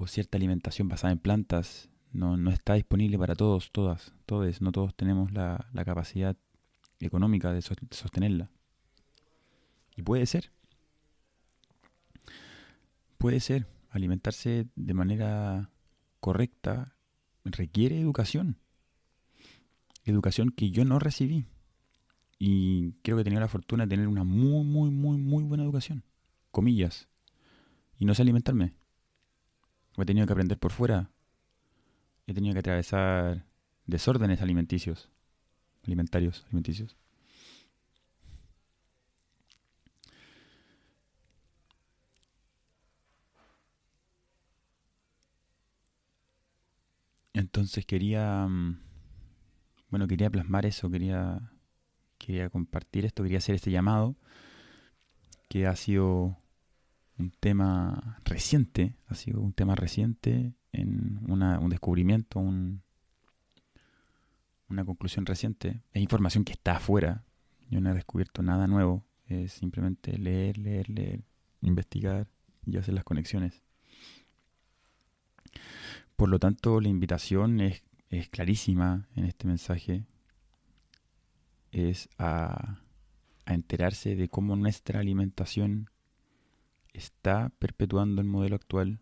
cierta 0.08 0.38
alimentación 0.38 0.88
basada 0.88 1.12
en 1.12 1.20
plantas 1.20 1.89
no, 2.13 2.50
está 2.50 2.75
disponible 2.75 3.20
para 3.20 3.36
todos, 3.36 3.70
todas, 3.74 4.13
todos. 4.25 4.62
No 4.62 4.72
todos 4.72 4.96
tenemos 4.96 5.34
la, 5.34 5.70
capacidad 5.84 6.38
económica 7.01 7.51
de, 7.51 7.62
sostenerla. 7.62 8.50
Y 9.98 10.01
puede 10.01 10.25
ser. 10.25 10.50
Puede 13.18 13.42
ser. 13.42 13.68
Alimentarse 13.89 14.66
de 14.78 14.94
manera 14.94 15.70
correcta 16.22 16.96
requiere 17.44 18.00
educación. 18.00 18.56
Educación 20.06 20.51
que 20.51 20.72
yo 20.72 20.86
no 20.86 21.00
recibí. 21.00 21.48
Y 22.39 22.93
creo 23.03 23.17
que 23.17 23.22
he 23.22 23.24
tenido 23.25 23.41
la 23.41 23.50
fortuna 23.50 23.86
de 23.86 23.89
tener 23.89 24.08
una 24.08 24.24
muy, 24.24 24.63
muy, 24.63 24.89
muy, 24.89 25.17
muy 25.17 25.43
buena 25.43 25.63
educación. 25.63 26.03
Comillas. 26.51 27.10
Y 27.98 28.05
no 28.05 28.15
sé 28.15 28.22
alimentarme. 28.22 28.74
He 29.98 30.05
tenido 30.05 30.25
que 30.25 30.31
aprender 30.34 30.58
por 30.58 30.72
fuera. 30.72 31.12
He 32.25 32.34
tenido 32.34 32.53
que 32.53 32.60
atravesar 32.60 33.46
desórdenes 33.86 34.41
alimenticios. 34.41 35.10
Alimentarios, 35.84 36.46
alimenticios. 36.46 36.96
Entonces 47.34 47.86
quería, 47.86 48.48
mm, 48.48 48.79
bueno, 49.89 50.08
quería 50.08 50.29
plasmar 50.29 50.65
eso, 50.65 50.89
quería 50.89 51.51
quería 52.19 52.49
compartir 52.49 53.05
esto, 53.05 53.23
quería 53.23 53.39
hacer 53.39 53.55
este 53.55 53.71
llamado, 53.71 54.15
que 55.47 55.65
ha 55.65 55.75
sido 55.75 56.38
un 57.17 57.31
tema 57.31 58.21
reciente, 58.23 58.95
ha 59.07 59.15
sido 59.15 59.41
un 59.41 59.53
tema 59.53 59.73
reciente 59.75 60.53
en 60.71 61.19
un 61.27 61.69
descubrimiento, 61.69 62.39
un, 62.39 62.83
una 64.69 64.85
conclusión 64.85 65.25
reciente. 65.25 65.81
Es 65.91 66.01
información 66.01 66.45
que 66.45 66.53
está 66.53 66.77
afuera. 66.77 67.25
Yo 67.69 67.81
no 67.81 67.89
he 67.89 67.93
descubierto 67.93 68.43
nada 68.43 68.67
nuevo. 68.67 69.03
Es 69.25 69.53
simplemente 69.53 70.17
leer, 70.17 70.57
leer, 70.57 70.89
leer, 70.89 71.23
investigar 71.61 72.27
y 72.65 72.77
hacer 72.77 72.93
las 72.93 73.03
conexiones. 73.03 73.63
Por 76.15 76.29
lo 76.29 76.39
tanto, 76.39 76.79
la 76.79 76.89
invitación 76.89 77.59
es, 77.59 77.83
es 78.09 78.29
clarísima 78.29 79.07
en 79.15 79.25
este 79.25 79.47
mensaje 79.47 80.05
es 81.71 82.09
a, 82.17 82.81
enterarse 83.45 84.15
de 84.15 84.29
cómo 84.29 84.55
nuestra 84.55 84.99
alimentación 84.99 85.89
está 86.93 87.49
perpetuando 87.57 88.21
el 88.21 88.27
modelo 88.27 88.55
actual. 88.55 88.99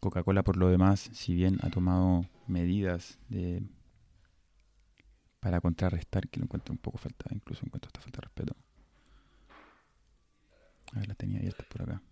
Coca-Cola, 0.00 0.44
por 0.44 0.56
lo 0.56 0.68
demás, 0.68 1.10
si 1.12 1.34
bien 1.34 1.58
ha 1.62 1.70
tomado 1.70 2.24
medidas 2.46 3.18
de 3.28 3.62
para 5.40 5.60
contrarrestar, 5.60 6.28
que 6.28 6.38
lo 6.38 6.44
encuentro 6.44 6.72
un 6.72 6.78
poco 6.78 6.98
falta, 6.98 7.24
incluso 7.34 7.64
encuentro 7.64 7.88
esta 7.88 8.00
falta 8.00 8.18
de 8.18 8.22
respeto. 8.22 8.56
A 10.92 10.98
ver, 10.98 11.08
la 11.08 11.14
tenía 11.14 11.38
abiertas 11.38 11.66
por 11.66 11.82
acá. 11.82 12.02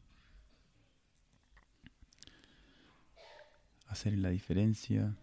Hacer 3.87 4.17
la 4.19 4.31
diferencia. 4.31 5.15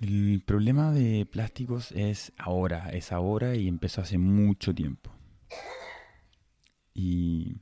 El 0.00 0.42
problema 0.44 0.90
de 0.92 1.26
plásticos 1.26 1.92
es 1.92 2.32
ahora, 2.38 2.90
es 2.90 3.12
ahora 3.12 3.54
y 3.54 3.68
empezó 3.68 4.00
hace 4.00 4.18
mucho 4.18 4.74
tiempo. 4.74 5.12
Y 6.94 7.56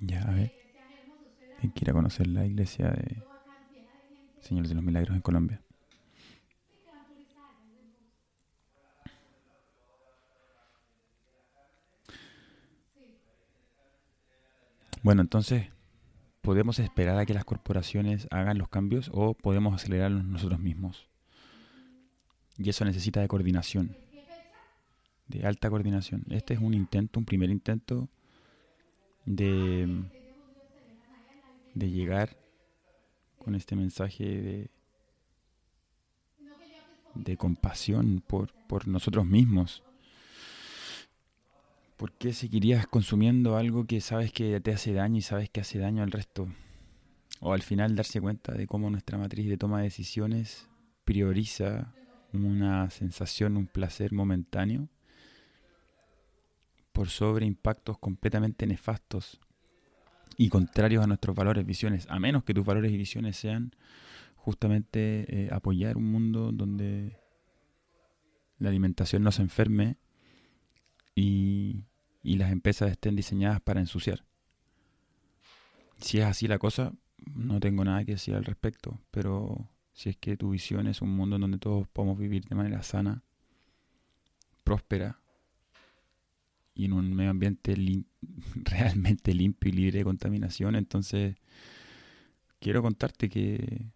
Ya, 0.00 0.20
a 0.22 0.32
ver. 0.34 0.52
Hay 1.56 1.70
que 1.70 1.84
ir 1.84 1.90
a 1.90 1.94
conocer 1.94 2.26
la 2.26 2.44
iglesia 2.44 2.90
de 2.90 3.24
Señor 4.40 4.68
de 4.68 4.74
los 4.74 4.84
Milagros 4.84 5.16
en 5.16 5.22
Colombia. 5.22 5.62
Bueno, 15.02 15.22
entonces, 15.22 15.66
¿podemos 16.42 16.78
esperar 16.78 17.18
a 17.18 17.26
que 17.26 17.34
las 17.34 17.44
corporaciones 17.44 18.28
hagan 18.30 18.58
los 18.58 18.68
cambios 18.68 19.10
o 19.12 19.34
podemos 19.34 19.74
acelerarlos 19.74 20.24
nosotros 20.24 20.60
mismos? 20.60 21.08
Y 22.56 22.68
eso 22.70 22.84
necesita 22.84 23.20
de 23.20 23.26
coordinación, 23.26 23.96
de 25.26 25.44
alta 25.44 25.68
coordinación. 25.70 26.24
Este 26.30 26.54
es 26.54 26.60
un 26.60 26.72
intento, 26.72 27.18
un 27.18 27.26
primer 27.26 27.50
intento 27.50 28.08
de, 29.24 30.04
de 31.74 31.90
llegar 31.90 32.36
con 33.38 33.56
este 33.56 33.74
mensaje 33.74 34.24
de, 34.24 34.70
de 37.14 37.36
compasión 37.36 38.22
por, 38.24 38.52
por 38.68 38.86
nosotros 38.86 39.26
mismos. 39.26 39.82
¿Por 42.02 42.10
qué 42.14 42.32
seguirías 42.32 42.88
consumiendo 42.88 43.56
algo 43.56 43.86
que 43.86 44.00
sabes 44.00 44.32
que 44.32 44.60
te 44.60 44.72
hace 44.72 44.92
daño 44.92 45.18
y 45.18 45.22
sabes 45.22 45.50
que 45.50 45.60
hace 45.60 45.78
daño 45.78 46.02
al 46.02 46.10
resto? 46.10 46.48
O 47.38 47.52
al 47.52 47.62
final 47.62 47.94
darse 47.94 48.20
cuenta 48.20 48.54
de 48.54 48.66
cómo 48.66 48.90
nuestra 48.90 49.18
matriz 49.18 49.48
de 49.48 49.56
toma 49.56 49.78
de 49.78 49.84
decisiones 49.84 50.68
prioriza 51.04 51.94
una 52.32 52.90
sensación, 52.90 53.56
un 53.56 53.68
placer 53.68 54.12
momentáneo 54.12 54.88
por 56.90 57.08
sobre 57.08 57.46
impactos 57.46 57.98
completamente 57.98 58.66
nefastos 58.66 59.38
y 60.36 60.48
contrarios 60.48 61.04
a 61.04 61.06
nuestros 61.06 61.36
valores, 61.36 61.64
visiones, 61.64 62.08
a 62.10 62.18
menos 62.18 62.42
que 62.42 62.52
tus 62.52 62.66
valores 62.66 62.90
y 62.90 62.96
visiones 62.96 63.36
sean 63.36 63.76
justamente 64.34 65.26
eh, 65.28 65.50
apoyar 65.52 65.96
un 65.96 66.10
mundo 66.10 66.50
donde 66.50 67.16
la 68.58 68.70
alimentación 68.70 69.22
no 69.22 69.30
se 69.30 69.42
enferme 69.42 69.98
y, 71.14 71.84
y 72.22 72.36
las 72.36 72.52
empresas 72.52 72.90
estén 72.90 73.16
diseñadas 73.16 73.60
para 73.60 73.80
ensuciar. 73.80 74.24
Si 75.98 76.18
es 76.18 76.24
así 76.24 76.48
la 76.48 76.58
cosa, 76.58 76.92
no 77.34 77.60
tengo 77.60 77.84
nada 77.84 78.04
que 78.04 78.12
decir 78.12 78.34
al 78.34 78.44
respecto, 78.44 79.00
pero 79.10 79.68
si 79.92 80.08
es 80.08 80.16
que 80.16 80.36
tu 80.36 80.50
visión 80.50 80.86
es 80.86 81.02
un 81.02 81.10
mundo 81.10 81.36
en 81.36 81.42
donde 81.42 81.58
todos 81.58 81.88
podemos 81.88 82.18
vivir 82.18 82.44
de 82.44 82.54
manera 82.54 82.82
sana, 82.82 83.22
próspera 84.64 85.20
y 86.74 86.86
en 86.86 86.92
un 86.92 87.14
medio 87.14 87.30
ambiente 87.30 87.74
realmente 88.54 89.34
limpio 89.34 89.70
y 89.70 89.72
libre 89.72 89.98
de 89.98 90.04
contaminación, 90.04 90.76
entonces 90.76 91.36
quiero 92.58 92.82
contarte 92.82 93.28
que 93.28 93.86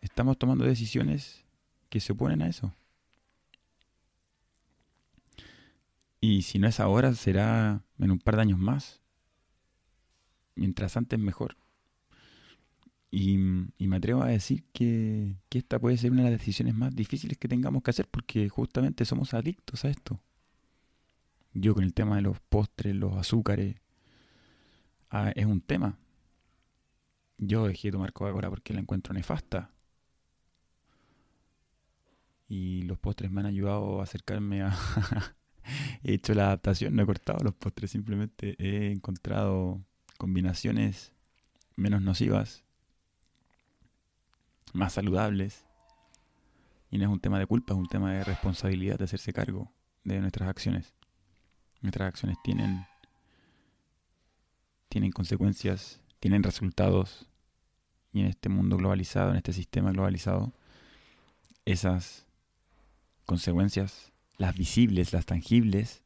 estamos 0.00 0.38
tomando 0.38 0.64
decisiones 0.64 1.44
que 1.88 2.00
se 2.00 2.12
oponen 2.12 2.42
a 2.42 2.48
eso. 2.48 2.74
Y 6.26 6.40
si 6.40 6.58
no 6.58 6.66
es 6.66 6.80
ahora, 6.80 7.12
será 7.12 7.82
en 7.98 8.10
un 8.10 8.18
par 8.18 8.36
de 8.36 8.42
años 8.42 8.58
más. 8.58 9.02
Mientras 10.54 10.96
antes 10.96 11.18
mejor. 11.18 11.58
Y, 13.10 13.36
me 13.36 13.96
atrevo 13.96 14.22
a 14.22 14.28
decir 14.28 14.64
que, 14.72 15.36
que, 15.50 15.58
esta 15.58 15.78
puede 15.78 15.98
ser 15.98 16.12
una 16.12 16.24
de 16.24 16.30
las 16.30 16.40
decisiones 16.40 16.74
más 16.74 16.96
difíciles 16.96 17.36
que 17.36 17.46
tengamos 17.46 17.82
que 17.82 17.90
hacer 17.90 18.08
porque 18.08 18.48
justamente 18.48 19.04
somos 19.04 19.34
adictos 19.34 19.84
a 19.84 19.90
esto. 19.90 20.18
Yo 21.52 21.74
con 21.74 21.84
el 21.84 21.92
tema 21.92 22.16
de 22.16 22.22
los 22.22 22.40
postres, 22.40 22.96
los 22.96 23.14
azúcares, 23.16 23.76
ah, 25.10 25.30
es 25.36 25.44
un 25.44 25.60
tema. 25.60 25.98
Yo 27.36 27.66
dejé 27.66 27.88
de 27.88 27.92
tomar 27.92 28.14
Coca-Cola 28.14 28.48
porque 28.48 28.72
la 28.72 28.80
encuentro 28.80 29.12
nefasta. 29.12 29.70
Y 32.48 32.82
los 32.84 32.98
postres 32.98 33.30
me 33.30 33.40
han 33.40 33.46
ayudado 33.46 34.00
a 34.00 34.04
acercarme 34.04 34.62
a... 34.62 34.74
he 36.02 36.14
hecho 36.14 36.34
la 36.34 36.46
adaptación, 36.46 36.94
no 36.94 37.02
he 37.02 37.06
cortado 37.06 37.42
los 37.42 37.54
postres, 37.54 37.90
simplemente 37.90 38.56
he 38.58 38.90
encontrado 38.92 39.80
combinaciones 40.18 41.12
menos 41.76 42.02
nocivas, 42.02 42.64
más 44.72 44.92
saludables. 44.92 45.64
Y 46.90 46.98
no 46.98 47.04
es 47.04 47.10
un 47.10 47.20
tema 47.20 47.38
de 47.38 47.46
culpa, 47.46 47.74
es 47.74 47.78
un 47.78 47.88
tema 47.88 48.12
de 48.12 48.22
responsabilidad, 48.24 48.98
de 48.98 49.04
hacerse 49.04 49.32
cargo 49.32 49.72
de 50.04 50.20
nuestras 50.20 50.48
acciones. 50.48 50.94
Nuestras 51.80 52.08
acciones 52.08 52.36
tienen, 52.44 52.86
tienen 54.88 55.10
consecuencias, 55.10 56.00
tienen 56.20 56.42
resultados. 56.42 57.28
Y 58.12 58.20
en 58.20 58.26
este 58.26 58.48
mundo 58.48 58.76
globalizado, 58.76 59.30
en 59.30 59.36
este 59.36 59.52
sistema 59.52 59.90
globalizado, 59.90 60.52
esas 61.64 62.26
consecuencias, 63.24 64.12
las 64.36 64.54
visibles, 64.56 65.12
las 65.12 65.26
tangibles, 65.26 66.02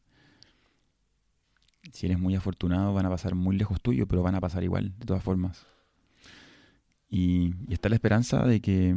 si 1.92 2.06
eres 2.06 2.18
muy 2.18 2.34
afortunado, 2.34 2.92
van 2.92 3.06
a 3.06 3.10
pasar 3.10 3.34
muy 3.34 3.56
lejos 3.56 3.80
tuyo, 3.80 4.06
pero 4.06 4.22
van 4.22 4.34
a 4.34 4.40
pasar 4.40 4.62
igual, 4.62 4.94
de 4.98 5.06
todas 5.06 5.22
formas. 5.22 5.66
Y, 7.08 7.54
y, 7.66 7.72
está 7.72 7.88
la 7.88 7.94
esperanza 7.94 8.44
de 8.44 8.60
que 8.60 8.94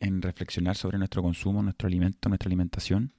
en 0.00 0.22
reflexionar 0.22 0.76
sobre 0.76 0.98
nuestro 0.98 1.22
consumo, 1.22 1.62
nuestro 1.62 1.86
alimento, 1.86 2.28
nuestra 2.28 2.48
alimentación, 2.48 3.12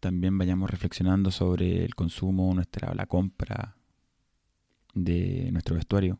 también 0.00 0.36
vayamos 0.36 0.70
reflexionando 0.70 1.30
sobre 1.30 1.84
el 1.84 1.94
consumo, 1.94 2.52
nuestra 2.54 2.94
la 2.94 3.06
compra 3.06 3.76
de 4.94 5.50
nuestro 5.52 5.76
vestuario, 5.76 6.18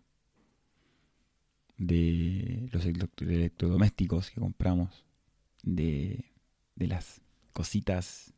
de 1.78 2.68
los 2.70 2.86
electrodomésticos 2.86 4.30
que 4.30 4.40
compramos, 4.40 5.04
de, 5.62 6.32
de 6.74 6.86
las 6.86 7.20
cositas 7.52 8.32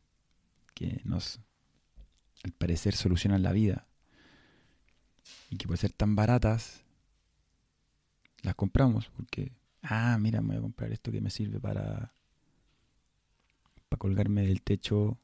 que 0.73 1.01
nos 1.03 1.39
al 2.43 2.51
parecer 2.51 2.95
solucionan 2.95 3.41
la 3.41 3.51
vida 3.51 3.87
y 5.49 5.57
que 5.57 5.67
por 5.67 5.77
ser 5.77 5.91
tan 5.91 6.15
baratas 6.15 6.83
las 8.43 8.55
compramos 8.55 9.09
porque 9.15 9.51
ah 9.81 10.17
mira 10.19 10.41
me 10.41 10.49
voy 10.49 10.57
a 10.57 10.61
comprar 10.61 10.91
esto 10.91 11.11
que 11.11 11.21
me 11.21 11.31
sirve 11.31 11.59
para 11.59 12.13
para 13.89 13.99
colgarme 13.99 14.45
del 14.45 14.61
techo 14.61 15.17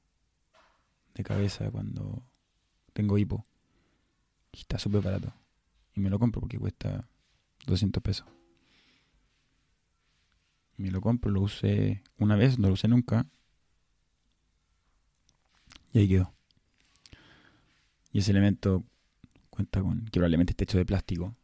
de 1.13 1.23
cabeza 1.23 1.69
cuando 1.71 2.23
tengo 2.93 3.17
hipo. 3.17 3.45
Y 4.51 4.59
está 4.59 4.77
súper 4.77 5.01
barato. 5.01 5.33
Y 5.95 5.99
me 5.99 6.09
lo 6.09 6.19
compro 6.19 6.41
porque 6.41 6.59
cuesta 6.59 7.07
200 7.65 8.01
pesos. 8.03 8.27
Me 10.77 10.91
lo 10.91 11.01
compro, 11.01 11.31
lo 11.31 11.41
usé 11.41 12.03
una 12.17 12.35
vez, 12.35 12.57
no 12.59 12.67
lo 12.67 12.73
usé 12.73 12.87
nunca. 12.87 13.27
Y 15.93 15.99
ahí 15.99 16.07
quedó. 16.07 16.33
Y 18.11 18.19
ese 18.19 18.31
elemento 18.31 18.83
cuenta 19.49 19.81
con 19.81 20.05
que 20.05 20.11
probablemente 20.11 20.51
esté 20.51 20.63
hecho 20.63 20.77
de 20.77 20.85
plástico. 20.85 21.35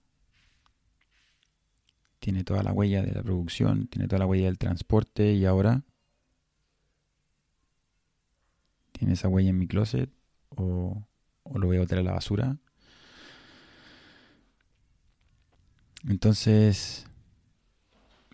Tiene 2.20 2.44
toda 2.44 2.63
la 2.63 2.74
huella 2.74 3.04
de 3.04 3.12
la 3.12 3.24
producción, 3.24 3.88
tiene 3.88 4.08
toda 4.08 4.20
la 4.20 4.26
huella 4.26 4.46
del 4.46 4.58
transporte 4.58 5.34
y 5.34 5.46
ahora 5.46 5.84
tiene 8.92 9.13
esa 9.13 9.28
huella 9.28 9.52
en 9.52 9.60
mi 9.60 9.68
closet 9.68 10.10
o, 10.50 11.04
lo 11.54 11.68
voy 11.68 11.78
a 11.78 11.82
botar 11.82 12.00
a 12.00 12.04
la 12.04 12.13
basura. 12.13 12.58
Entonces, 16.08 17.06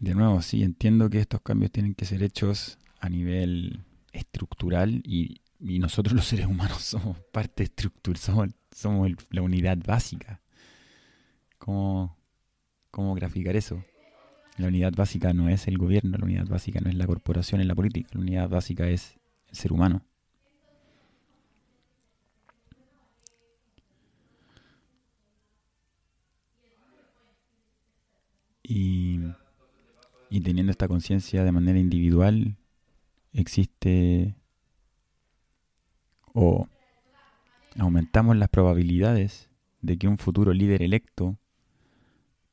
de 0.03 0.15
nuevo, 0.15 0.41
sí, 0.41 0.63
entiendo 0.63 1.09
que 1.09 1.19
estos 1.19 1.41
cambios 1.41 1.71
tienen 1.71 1.95
que 1.95 2.03
ser 2.03 2.23
hechos 2.23 2.77
a 2.99 3.07
nivel 3.07 3.85
estructural 4.11 5.01
y, 5.05 5.39
nosotros 5.59 6.13
los 6.13 6.25
seres 6.25 6.45
humanos 6.45 6.81
somos 6.81 7.17
parte 7.31 7.63
estructural, 7.63 8.17
somos, 8.17 8.49
somos 8.69 9.11
la 9.29 9.41
unidad 9.41 9.77
básica. 9.77 10.41
¿Cómo, 11.57 12.17
¿Cómo 12.91 13.15
graficar 13.15 13.55
eso? 13.55 13.81
La 14.57 14.67
unidad 14.67 14.91
básica 14.93 15.31
no 15.33 15.47
es 15.47 15.69
el 15.69 15.77
gobierno, 15.77 16.17
la 16.17 16.25
unidad 16.25 16.47
básica 16.47 16.81
no 16.81 16.89
es 16.89 16.95
la 16.95 17.07
corporación 17.07 17.61
en 17.61 17.69
la 17.69 17.75
política, 17.75 18.09
la 18.11 18.19
unidad 18.19 18.49
básica 18.49 18.89
es 18.89 19.15
el 19.47 19.55
ser 19.55 19.71
humano. 19.71 20.03
Y, 28.63 29.19
teniendo 30.41 30.71
esta 30.71 30.87
conciencia 30.87 31.43
de 31.43 31.51
manera 31.51 31.77
individual, 31.77 32.57
existe 33.33 34.35
o 36.33 36.67
aumentamos 37.77 38.35
las 38.37 38.49
probabilidades 38.49 39.49
de 39.81 39.97
que 39.97 40.07
un 40.07 40.17
futuro 40.17 40.51
líder 40.51 40.81
electo 40.81 41.37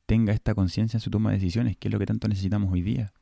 tenga 0.05 0.31
esta 0.31 0.53
conciencia 0.53 0.97
en 0.97 1.01
su 1.01 1.09
toma 1.09 1.31
de 1.31 1.37
decisiones, 1.37 1.75
que 1.75 1.87
es 1.87 1.91
lo 1.91 1.97
que 1.97 2.05
tanto 2.05 2.27
necesitamos 2.27 2.71
hoy 2.71 2.83
día. 2.83 3.13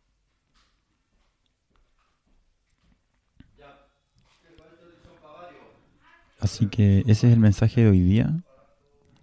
Así 6.41 6.67
que 6.67 6.99
ese 7.07 7.27
es 7.27 7.33
el 7.33 7.39
mensaje 7.39 7.83
de 7.83 7.89
hoy 7.89 7.99
día. 8.01 8.43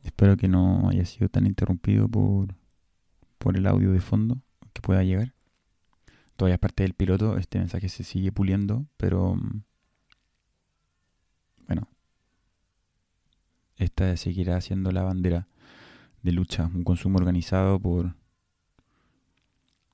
Espero 0.03 0.37
que 0.37 0.49
no 0.49 0.89
haya 0.89 1.05
sido 1.05 1.29
tan 1.29 1.47
interrumpido 1.47 2.09
por, 2.09 2.55
por 3.39 3.57
el 3.57 3.67
audio 3.67 3.93
de 3.93 4.01
fondo 4.01 4.46
que 4.77 4.83
pueda 4.83 5.03
llegar. 5.03 5.35
Todavía 6.37 6.55
es 6.55 6.61
parte 6.61 6.83
del 6.83 6.95
piloto, 6.95 7.39
este 7.39 7.59
mensaje 7.59 7.89
se 7.89 8.05
sigue 8.05 8.31
puliendo, 8.31 8.87
pero 8.99 9.35
mm, 9.35 9.63
bueno, 11.67 11.89
esta 13.77 14.17
seguirá 14.17 14.61
siendo 14.61 14.93
la 14.93 15.03
bandera 15.03 15.49
de 16.23 16.33
lucha, 16.33 16.67
un 16.67 16.85
consumo 16.85 17.19
organizado 17.19 17.81
por, 17.81 18.15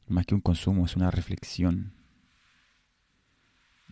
más 0.08 0.26
que 0.26 0.34
un 0.34 0.40
consumo, 0.40 0.84
es 0.84 0.96
una 0.96 1.10
reflexión. 1.10 1.94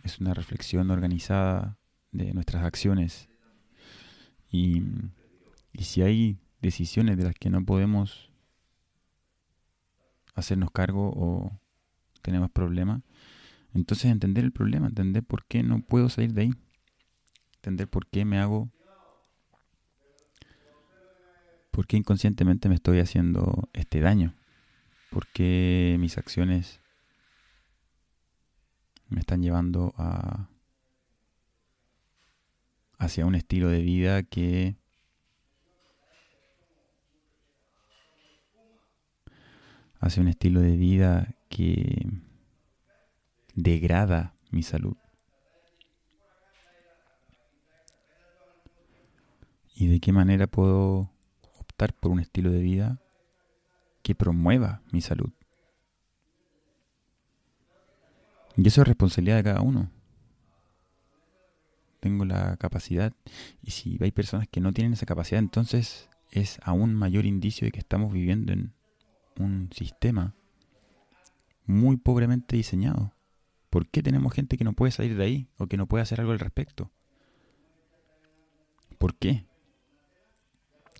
Es 0.03 0.19
una 0.19 0.33
reflexión 0.33 0.89
organizada 0.91 1.77
de 2.11 2.33
nuestras 2.33 2.63
acciones. 2.63 3.29
Y 4.51 4.83
y 5.73 5.83
si 5.83 6.01
hay 6.01 6.37
decisiones 6.61 7.17
de 7.17 7.23
las 7.23 7.35
que 7.35 7.49
no 7.49 7.63
podemos 7.65 8.30
hacernos 10.33 10.71
cargo 10.71 11.11
o 11.15 11.59
tenemos 12.21 12.51
problemas, 12.51 13.01
entonces 13.73 14.11
entender 14.11 14.43
el 14.43 14.51
problema, 14.51 14.87
entender 14.87 15.23
por 15.23 15.45
qué 15.45 15.63
no 15.63 15.81
puedo 15.81 16.09
salir 16.09 16.33
de 16.33 16.41
ahí, 16.43 16.53
entender 17.55 17.87
por 17.87 18.07
qué 18.07 18.25
me 18.25 18.37
hago, 18.39 18.69
por 21.71 21.87
qué 21.87 21.97
inconscientemente 21.97 22.69
me 22.69 22.75
estoy 22.75 22.99
haciendo 22.99 23.69
este 23.73 24.01
daño, 24.01 24.33
por 25.09 25.27
qué 25.27 25.97
mis 25.99 26.17
acciones 26.17 26.81
me 29.09 29.19
están 29.19 29.41
llevando 29.41 29.93
a 29.97 30.47
hacia 33.01 33.25
un 33.25 33.33
estilo 33.33 33.67
de 33.67 33.81
vida 33.81 34.21
que 34.21 34.75
hacia 40.01 40.21
un 40.21 40.27
estilo 40.27 40.59
de 40.59 40.75
vida 40.75 41.35
que 41.47 42.07
degrada 43.53 44.33
mi 44.49 44.63
salud. 44.63 44.97
¿Y 49.75 49.87
de 49.87 49.99
qué 49.99 50.11
manera 50.11 50.47
puedo 50.47 51.09
optar 51.59 51.93
por 51.93 52.11
un 52.11 52.19
estilo 52.19 52.51
de 52.51 52.61
vida 52.61 52.99
que 54.03 54.15
promueva 54.15 54.81
mi 54.91 55.01
salud? 55.01 55.31
Y 58.57 58.67
eso 58.67 58.81
es 58.81 58.87
responsabilidad 58.87 59.37
de 59.37 59.43
cada 59.43 59.61
uno. 59.61 59.89
Tengo 61.99 62.25
la 62.25 62.57
capacidad 62.57 63.13
y 63.61 63.71
si 63.71 63.97
hay 64.01 64.11
personas 64.11 64.47
que 64.47 64.59
no 64.59 64.73
tienen 64.73 64.93
esa 64.93 65.05
capacidad, 65.05 65.39
entonces 65.39 66.09
es 66.31 66.59
aún 66.63 66.95
mayor 66.95 67.25
indicio 67.25 67.65
de 67.65 67.71
que 67.71 67.79
estamos 67.79 68.11
viviendo 68.11 68.51
en 68.51 68.73
un 69.37 69.69
sistema 69.73 70.35
muy 71.65 71.97
pobremente 71.97 72.55
diseñado. 72.55 73.13
¿Por 73.69 73.87
qué 73.87 74.03
tenemos 74.03 74.33
gente 74.33 74.57
que 74.57 74.63
no 74.63 74.73
puede 74.73 74.91
salir 74.91 75.15
de 75.15 75.23
ahí 75.23 75.47
o 75.57 75.67
que 75.67 75.77
no 75.77 75.87
puede 75.87 76.03
hacer 76.03 76.19
algo 76.19 76.33
al 76.33 76.39
respecto? 76.39 76.91
¿Por 78.97 79.15
qué? 79.15 79.45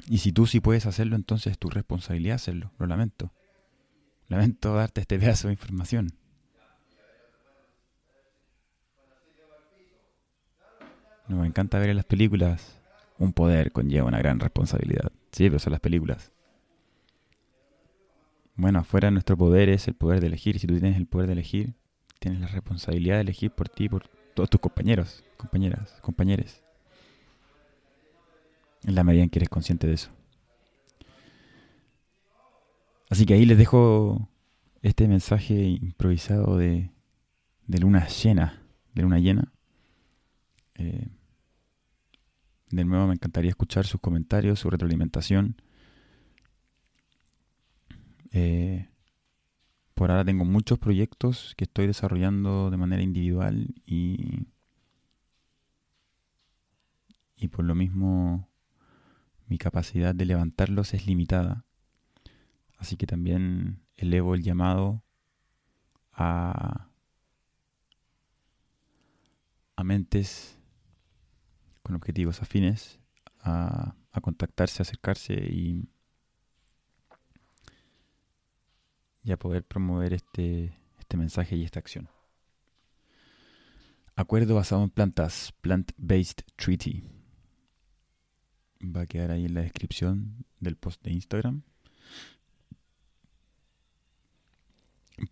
Y 0.08 0.20
si 0.20 0.32
tú 0.32 0.48
sí 0.48 0.60
puedes 0.60 0.86
hacerlo, 0.86 1.16
entonces 1.16 1.52
es 1.52 1.60
tu 1.60 1.70
responsabilidad 1.70 2.36
hacerlo. 2.36 2.72
Lo 2.80 2.88
lamento. 2.88 3.32
Lamento 4.28 4.74
darte 4.74 5.02
este 5.02 5.20
pedazo 5.20 5.50
de 5.50 5.54
información. 5.54 6.14
me 11.28 11.48
encanta 11.48 11.80
ver 11.80 11.90
en 11.90 11.96
las 11.98 12.06
películas. 12.06 12.80
Un 13.18 13.34
poder 13.34 13.72
conlleva 13.72 14.08
una 14.08 14.18
gran 14.18 14.40
responsabilidad. 14.40 15.12
Sí, 15.32 15.46
pero 15.50 15.60
son 15.60 15.72
las 15.72 15.80
películas. 15.80 16.32
Bueno, 18.56 18.80
afuera 18.80 19.12
nuestro 19.12 19.38
poder 19.38 19.70
es 19.70 19.88
el 19.88 19.94
poder 19.96 20.20
de 20.20 20.28
elegir. 20.28 20.60
Si 20.60 20.68
tú 20.68 20.74
tienes 20.74 20.98
el 20.98 21.08
poder 21.08 21.28
de 21.28 21.34
elegir, 21.34 21.74
tienes 22.20 22.40
la 22.40 22.48
responsabilidad 22.48 23.16
de 23.16 23.22
elegir 23.22 23.52
por 23.52 23.70
ti 23.70 23.90
por 23.90 24.08
todos 24.34 24.50
tus 24.50 24.62
compañeros, 24.62 25.24
compañeras, 25.38 25.98
compañeros. 26.02 26.62
En 28.84 28.96
la 28.96 29.04
medida 29.04 29.24
en 29.24 29.30
que 29.30 29.40
eres 29.40 29.50
consciente 29.50 29.88
de 29.88 29.94
eso. 29.94 30.10
Así 33.10 33.26
que 33.26 33.34
ahí 33.34 33.46
les 33.46 33.58
dejo 33.58 34.30
este 34.82 35.08
mensaje 35.08 35.54
improvisado 35.54 36.58
de, 36.58 36.92
de 37.68 37.80
luna 37.80 38.08
llena, 38.08 38.64
de 38.94 39.02
luna 39.02 39.20
llena. 39.20 39.52
Eh, 40.76 41.08
de 42.72 42.86
nuevo 42.86 43.08
me 43.08 43.14
encantaría 43.14 43.50
escuchar 43.50 43.86
sus 43.86 44.00
comentarios, 44.00 44.60
su 44.60 44.70
retroalimentación. 44.70 45.62
Eh, 48.32 48.90
por 49.94 50.10
ahora 50.10 50.26
tengo 50.26 50.46
muchos 50.46 50.80
proyectos 50.80 51.54
que 51.58 51.66
estoy 51.66 51.88
desarrollando 51.88 52.72
de 52.72 52.78
manera 52.78 53.04
individual 53.04 53.76
y, 53.86 54.48
y 57.36 57.48
por 57.50 57.66
lo 57.66 57.76
mismo 57.76 58.50
mi 59.48 59.58
capacidad 59.58 60.16
de 60.16 60.26
levantarlos 60.26 60.94
es 60.94 61.06
limitada. 61.06 61.66
Así 62.78 62.98
que 62.98 63.06
también 63.06 63.84
elevo 63.96 64.34
el 64.34 64.42
llamado 64.42 65.04
a, 66.14 66.88
a 69.76 69.84
mentes 69.84 70.58
con 71.84 71.96
objetivos 71.96 72.42
afines 72.42 73.00
a, 73.40 73.96
a 74.12 74.22
contactarse, 74.22 74.82
acercarse 74.82 75.34
y 75.34 75.90
y 79.24 79.32
a 79.32 79.38
poder 79.38 79.64
promover 79.64 80.14
este, 80.14 80.74
este 81.00 81.18
mensaje 81.18 81.56
y 81.56 81.64
esta 81.64 81.80
acción. 81.80 82.10
Acuerdo 84.16 84.56
basado 84.56 84.84
en 84.84 84.90
plantas, 84.90 85.54
Plant-Based 85.62 86.44
Treaty. 86.56 87.04
Va 88.84 89.02
a 89.02 89.06
quedar 89.06 89.32
ahí 89.32 89.46
en 89.46 89.54
la 89.54 89.62
descripción 89.62 90.46
del 90.60 90.76
post 90.76 91.04
de 91.04 91.12
Instagram. 91.12 91.64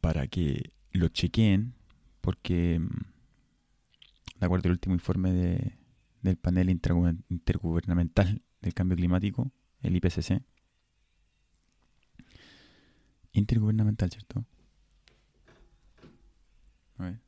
Para 0.01 0.27
que 0.27 0.71
lo 0.91 1.09
chequeen, 1.09 1.73
porque 2.21 2.79
mm, 2.79 4.39
de 4.39 4.45
acuerdo 4.45 4.67
al 4.67 4.73
último 4.73 4.95
informe 4.95 5.31
de, 5.33 5.77
del 6.21 6.37
panel 6.37 6.69
intergubernamental 6.69 8.41
del 8.61 8.73
cambio 8.73 8.97
climático, 8.97 9.51
el 9.81 9.95
IPCC, 9.95 10.41
intergubernamental, 13.39 14.09
¿cierto? 14.11 14.45
A 16.97 17.03
ver. 17.03 17.21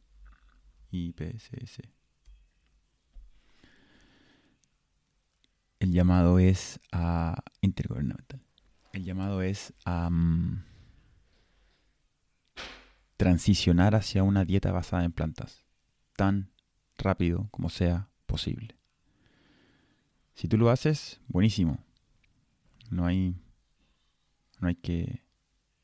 IPCC. 0.92 1.90
El 5.80 5.92
llamado 5.92 6.38
es 6.38 6.80
a 6.92 7.44
intergubernamental. 7.62 8.40
El 8.94 9.04
llamado 9.04 9.42
es 9.42 9.74
a 9.86 10.10
mm, 10.10 10.64
transicionar 13.18 13.96
hacia 13.96 14.24
una 14.24 14.46
dieta 14.46 14.72
basada 14.72 15.06
en 15.06 15.12
plantas 15.12 15.66
tan 16.16 16.52
rápido 16.98 17.48
como 17.52 17.70
sea 17.70 18.10
posible. 18.28 18.76
Si 20.36 20.48
tú 20.48 20.58
lo 20.58 20.70
haces, 20.70 21.20
buenísimo. 21.28 21.84
No 22.90 23.06
hay 23.06 23.36
no 24.60 24.68
hay 24.68 24.76
que 24.76 25.24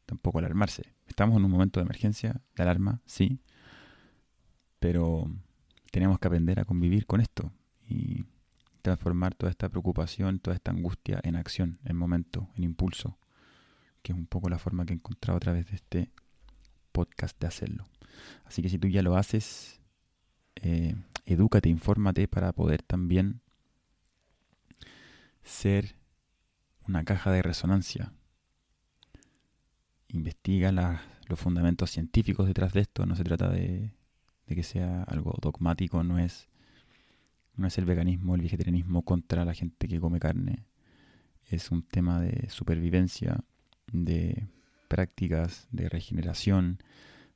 tampoco 0.07 0.39
alarmarse. 0.39 0.93
Estamos 1.05 1.37
en 1.37 1.45
un 1.45 1.51
momento 1.51 1.79
de 1.79 1.85
emergencia, 1.85 2.41
de 2.55 2.63
alarma, 2.63 3.01
sí, 3.05 3.39
pero 4.79 5.29
tenemos 5.91 6.17
que 6.17 6.27
aprender 6.27 6.59
a 6.59 6.65
convivir 6.65 7.05
con 7.05 7.21
esto 7.21 7.51
y 7.87 8.25
transformar 8.81 9.35
toda 9.35 9.51
esta 9.51 9.69
preocupación, 9.69 10.39
toda 10.39 10.55
esta 10.55 10.71
angustia 10.71 11.19
en 11.23 11.35
acción, 11.35 11.79
en 11.83 11.97
momento, 11.97 12.49
en 12.55 12.63
impulso, 12.63 13.19
que 14.01 14.13
es 14.13 14.17
un 14.17 14.25
poco 14.27 14.49
la 14.49 14.57
forma 14.57 14.85
que 14.85 14.93
he 14.93 14.95
encontrado 14.95 15.37
a 15.37 15.41
través 15.41 15.67
de 15.67 15.75
este 15.75 16.11
podcast 16.93 17.39
de 17.39 17.47
hacerlo. 17.47 17.85
Así 18.45 18.61
que 18.61 18.69
si 18.69 18.79
tú 18.79 18.87
ya 18.87 19.01
lo 19.01 19.17
haces, 19.17 19.81
eh, 20.55 20.95
edúcate, 21.25 21.67
infórmate 21.67 22.29
para 22.29 22.53
poder 22.53 22.81
también 22.81 23.41
ser 25.43 25.95
una 26.87 27.03
caja 27.03 27.31
de 27.31 27.41
resonancia 27.41 28.13
investiga 30.09 30.71
los 31.27 31.39
fundamentos 31.39 31.91
científicos 31.91 32.47
detrás 32.47 32.73
de 32.73 32.81
esto. 32.81 33.05
No 33.05 33.15
se 33.15 33.23
trata 33.23 33.49
de, 33.49 33.91
que 34.47 34.63
sea 34.63 35.03
algo 35.03 35.37
dogmático, 35.41 36.03
no 36.03 36.19
es, 36.19 36.47
no 37.55 37.67
es 37.67 37.77
el 37.77 37.85
veganismo, 37.85 38.35
el 38.35 38.41
vegetarianismo 38.41 39.03
contra 39.03 39.45
la 39.45 39.53
gente 39.53 39.87
que 39.87 39.99
come 39.99 40.19
carne. 40.19 40.65
Es 41.45 41.71
un 41.71 41.83
tema 41.83 42.19
de 42.19 42.49
supervivencia, 42.49 43.43
de 43.91 44.47
prácticas, 44.87 45.67
de 45.71 45.89
regeneración, 45.89 46.79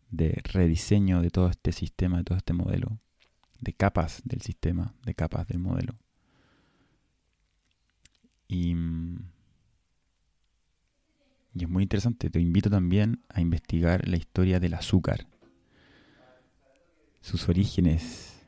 de 0.10 0.42
rediseño 0.44 1.22
de 1.22 1.30
todo 1.30 1.50
este 1.50 1.72
sistema, 1.72 2.18
de 2.18 2.24
todo 2.26 2.38
este 2.38 2.54
modelo, 2.54 3.00
de 3.60 3.74
capas 3.74 4.22
del 4.26 4.42
sistema, 4.42 4.94
de 5.06 5.16
capas 5.16 5.48
del 5.48 5.60
modelo. 5.60 5.96
Y, 8.48 8.76
y 11.54 11.64
es 11.64 11.70
muy 11.70 11.84
interesante. 11.84 12.30
Te 12.30 12.40
invito 12.40 12.70
también 12.70 13.22
a 13.30 13.42
investigar 13.42 14.08
la 14.08 14.18
historia 14.18 14.60
del 14.60 14.74
azúcar, 14.74 15.28
sus 17.22 17.50
orígenes, 17.50 18.42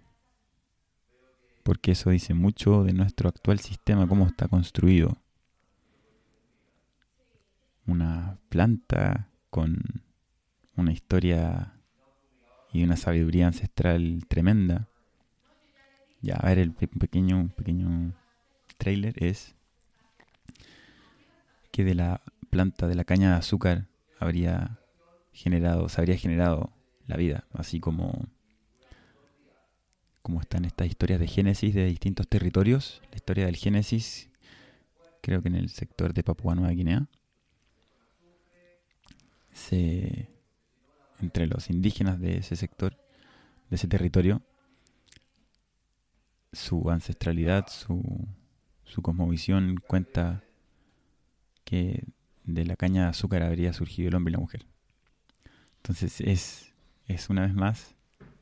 porque 1.64 1.92
eso 1.92 2.10
dice 2.10 2.34
mucho 2.34 2.84
de 2.84 2.94
nuestro 2.94 3.30
actual 3.30 3.60
sistema, 3.60 4.08
cómo 4.08 4.28
está 4.28 4.48
construido. 4.48 5.18
Una 7.86 8.38
planta 8.50 9.30
con 9.50 9.82
una 10.76 10.94
historia 10.94 11.74
y 12.72 12.84
una 12.84 12.96
sabiduría 12.96 13.48
ancestral 13.48 14.26
tremenda. 14.28 14.88
Ya, 16.22 16.36
a 16.36 16.48
ver, 16.48 16.60
el 16.60 16.72
pequeño, 16.72 17.50
pequeño 17.56 18.14
trailer 18.78 19.22
es 19.22 19.56
que 21.72 21.84
de 21.84 21.96
la 21.96 22.22
planta 22.54 22.88
de 22.88 22.94
la 22.94 23.04
caña 23.04 23.32
de 23.32 23.38
azúcar 23.38 23.88
habría 24.20 24.80
generado, 25.32 25.90
se 25.90 26.00
habría 26.00 26.18
generado 26.18 26.72
la 27.08 27.18
vida, 27.18 27.48
así 27.52 27.80
como 27.80 28.28
como 30.22 30.40
están 30.40 30.64
estas 30.64 30.88
historias 30.88 31.20
de 31.20 31.28
Génesis 31.28 31.74
de 31.74 31.86
distintos 31.86 32.28
territorios. 32.28 33.02
La 33.10 33.16
historia 33.16 33.48
del 33.48 33.56
Génesis, 33.56 34.30
creo 35.22 35.42
que 35.42 35.50
en 35.50 35.56
el 35.56 35.70
sector 35.70 36.14
de 36.14 36.24
Papua 36.24 36.54
Nueva 36.54 36.72
Guinea, 36.72 37.08
entre 41.20 41.48
los 41.48 41.72
indígenas 41.72 42.20
de 42.20 42.38
ese 42.38 42.56
sector, 42.56 42.96
de 43.70 43.78
ese 43.78 43.88
territorio, 43.88 44.44
su 46.52 46.90
ancestralidad, 46.92 47.68
su, 47.68 48.28
su 48.84 49.02
cosmovisión 49.02 49.78
cuenta 49.88 50.44
que 51.66 52.06
de 52.46 52.66
la 52.66 52.76
caña 52.76 53.04
de 53.04 53.10
azúcar 53.10 53.44
habría 53.44 53.74
surgido 53.74 54.10
el 54.10 54.16
hombre 54.16 54.32
y 54.32 54.34
la 54.34 54.40
mujer. 54.40 54.66
Entonces 55.78 56.22
es, 56.22 56.74
es 57.08 57.30
una 57.30 57.42
vez 57.42 57.54
más 57.54 57.96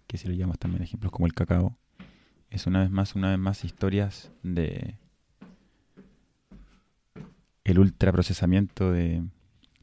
que 0.07 0.17
si 0.17 0.27
lo 0.27 0.33
llamas 0.33 0.59
también 0.59 0.83
ejemplos 0.83 1.11
como 1.11 1.25
el 1.25 1.33
cacao, 1.33 1.77
es 2.49 2.67
una 2.67 2.81
vez 2.81 2.91
más, 2.91 3.15
una 3.15 3.29
vez 3.29 3.39
más 3.39 3.63
historias 3.63 4.31
de 4.43 4.97
el 7.63 7.79
ultraprocesamiento 7.79 8.91
de, 8.91 9.23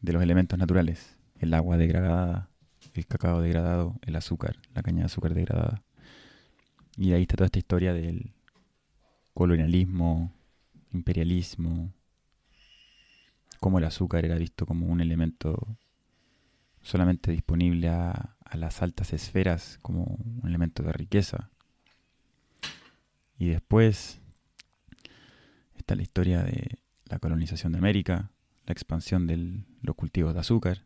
de 0.02 0.12
los 0.12 0.22
elementos 0.22 0.58
naturales, 0.58 1.16
el 1.38 1.54
agua 1.54 1.76
degradada, 1.76 2.50
el 2.94 3.06
cacao 3.06 3.40
degradado, 3.40 3.98
el 4.02 4.16
azúcar, 4.16 4.56
la 4.74 4.82
caña 4.82 5.00
de 5.00 5.06
azúcar 5.06 5.34
degradada. 5.34 5.82
Y 6.96 7.12
ahí 7.12 7.22
está 7.22 7.36
toda 7.36 7.46
esta 7.46 7.58
historia 7.58 7.92
del 7.92 8.32
colonialismo, 9.32 10.32
imperialismo, 10.92 11.92
cómo 13.58 13.78
el 13.78 13.84
azúcar 13.84 14.24
era 14.24 14.36
visto 14.36 14.66
como 14.66 14.86
un 14.86 15.00
elemento 15.00 15.78
solamente 16.82 17.32
disponible 17.32 17.88
a, 17.88 18.34
las 18.54 18.80
altas 18.80 19.12
esferas 19.12 19.78
como 19.82 20.04
un 20.04 20.48
elemento 20.48 20.82
de 20.82 20.92
riqueza. 20.92 21.50
Y 23.38 23.48
después 23.48 24.20
está 25.76 25.94
la 25.94 26.02
historia 26.02 26.42
de 26.42 26.78
la 27.04 27.18
colonización 27.18 27.72
de 27.72 27.78
América, 27.78 28.30
la 28.64 28.72
expansión 28.72 29.26
de 29.26 29.64
los 29.82 29.96
cultivos 29.96 30.32
de 30.32 30.40
azúcar 30.40 30.82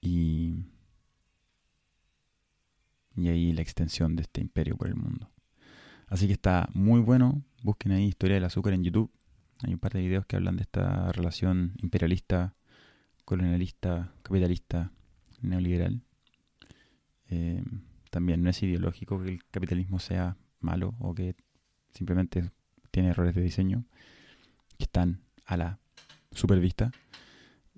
y, 0.00 0.64
y 3.14 3.28
ahí 3.28 3.52
la 3.52 3.60
extensión 3.60 4.16
de 4.16 4.22
este 4.22 4.40
imperio 4.40 4.74
por 4.76 4.88
el 4.88 4.94
mundo. 4.94 5.30
Así 6.06 6.26
que 6.26 6.32
está 6.32 6.68
muy 6.72 7.00
bueno. 7.00 7.42
Busquen 7.62 7.92
ahí 7.92 8.04
Historia 8.06 8.36
del 8.36 8.44
Azúcar 8.44 8.72
en 8.72 8.84
YouTube. 8.84 9.10
Hay 9.62 9.74
un 9.74 9.78
par 9.78 9.92
de 9.92 10.00
videos 10.00 10.26
que 10.26 10.36
hablan 10.36 10.56
de 10.56 10.62
esta 10.62 11.10
relación 11.12 11.74
imperialista, 11.82 12.54
colonialista, 13.24 14.12
capitalista 14.22 14.92
neoliberal. 15.42 16.02
Eh, 17.30 17.62
también 18.10 18.42
no 18.42 18.50
es 18.50 18.62
ideológico 18.62 19.22
que 19.22 19.30
el 19.30 19.44
capitalismo 19.50 19.98
sea 19.98 20.36
malo 20.60 20.94
o 20.98 21.14
que 21.14 21.34
simplemente 21.92 22.50
tiene 22.90 23.10
errores 23.10 23.34
de 23.34 23.42
diseño 23.42 23.84
que 24.78 24.84
están 24.84 25.20
a 25.44 25.56
la 25.56 25.78
super 26.32 26.60
vista. 26.60 26.92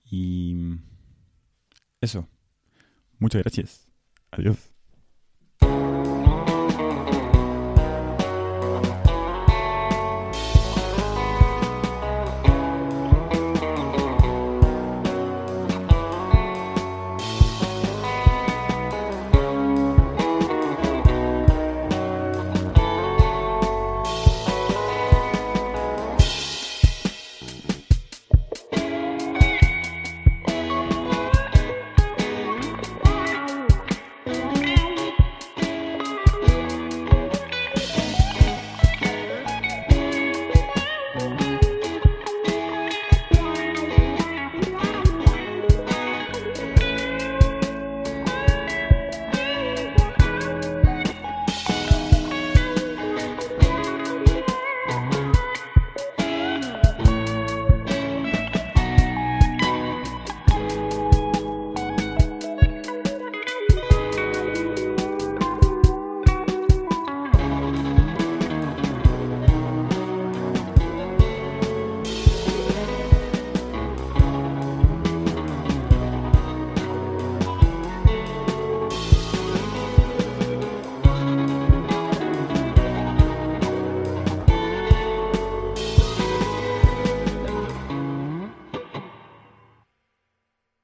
Y 0.04 0.76
eso. 2.00 2.28
Muchas 3.18 3.42
gracias. 3.42 3.88
Adiós. 4.30 4.69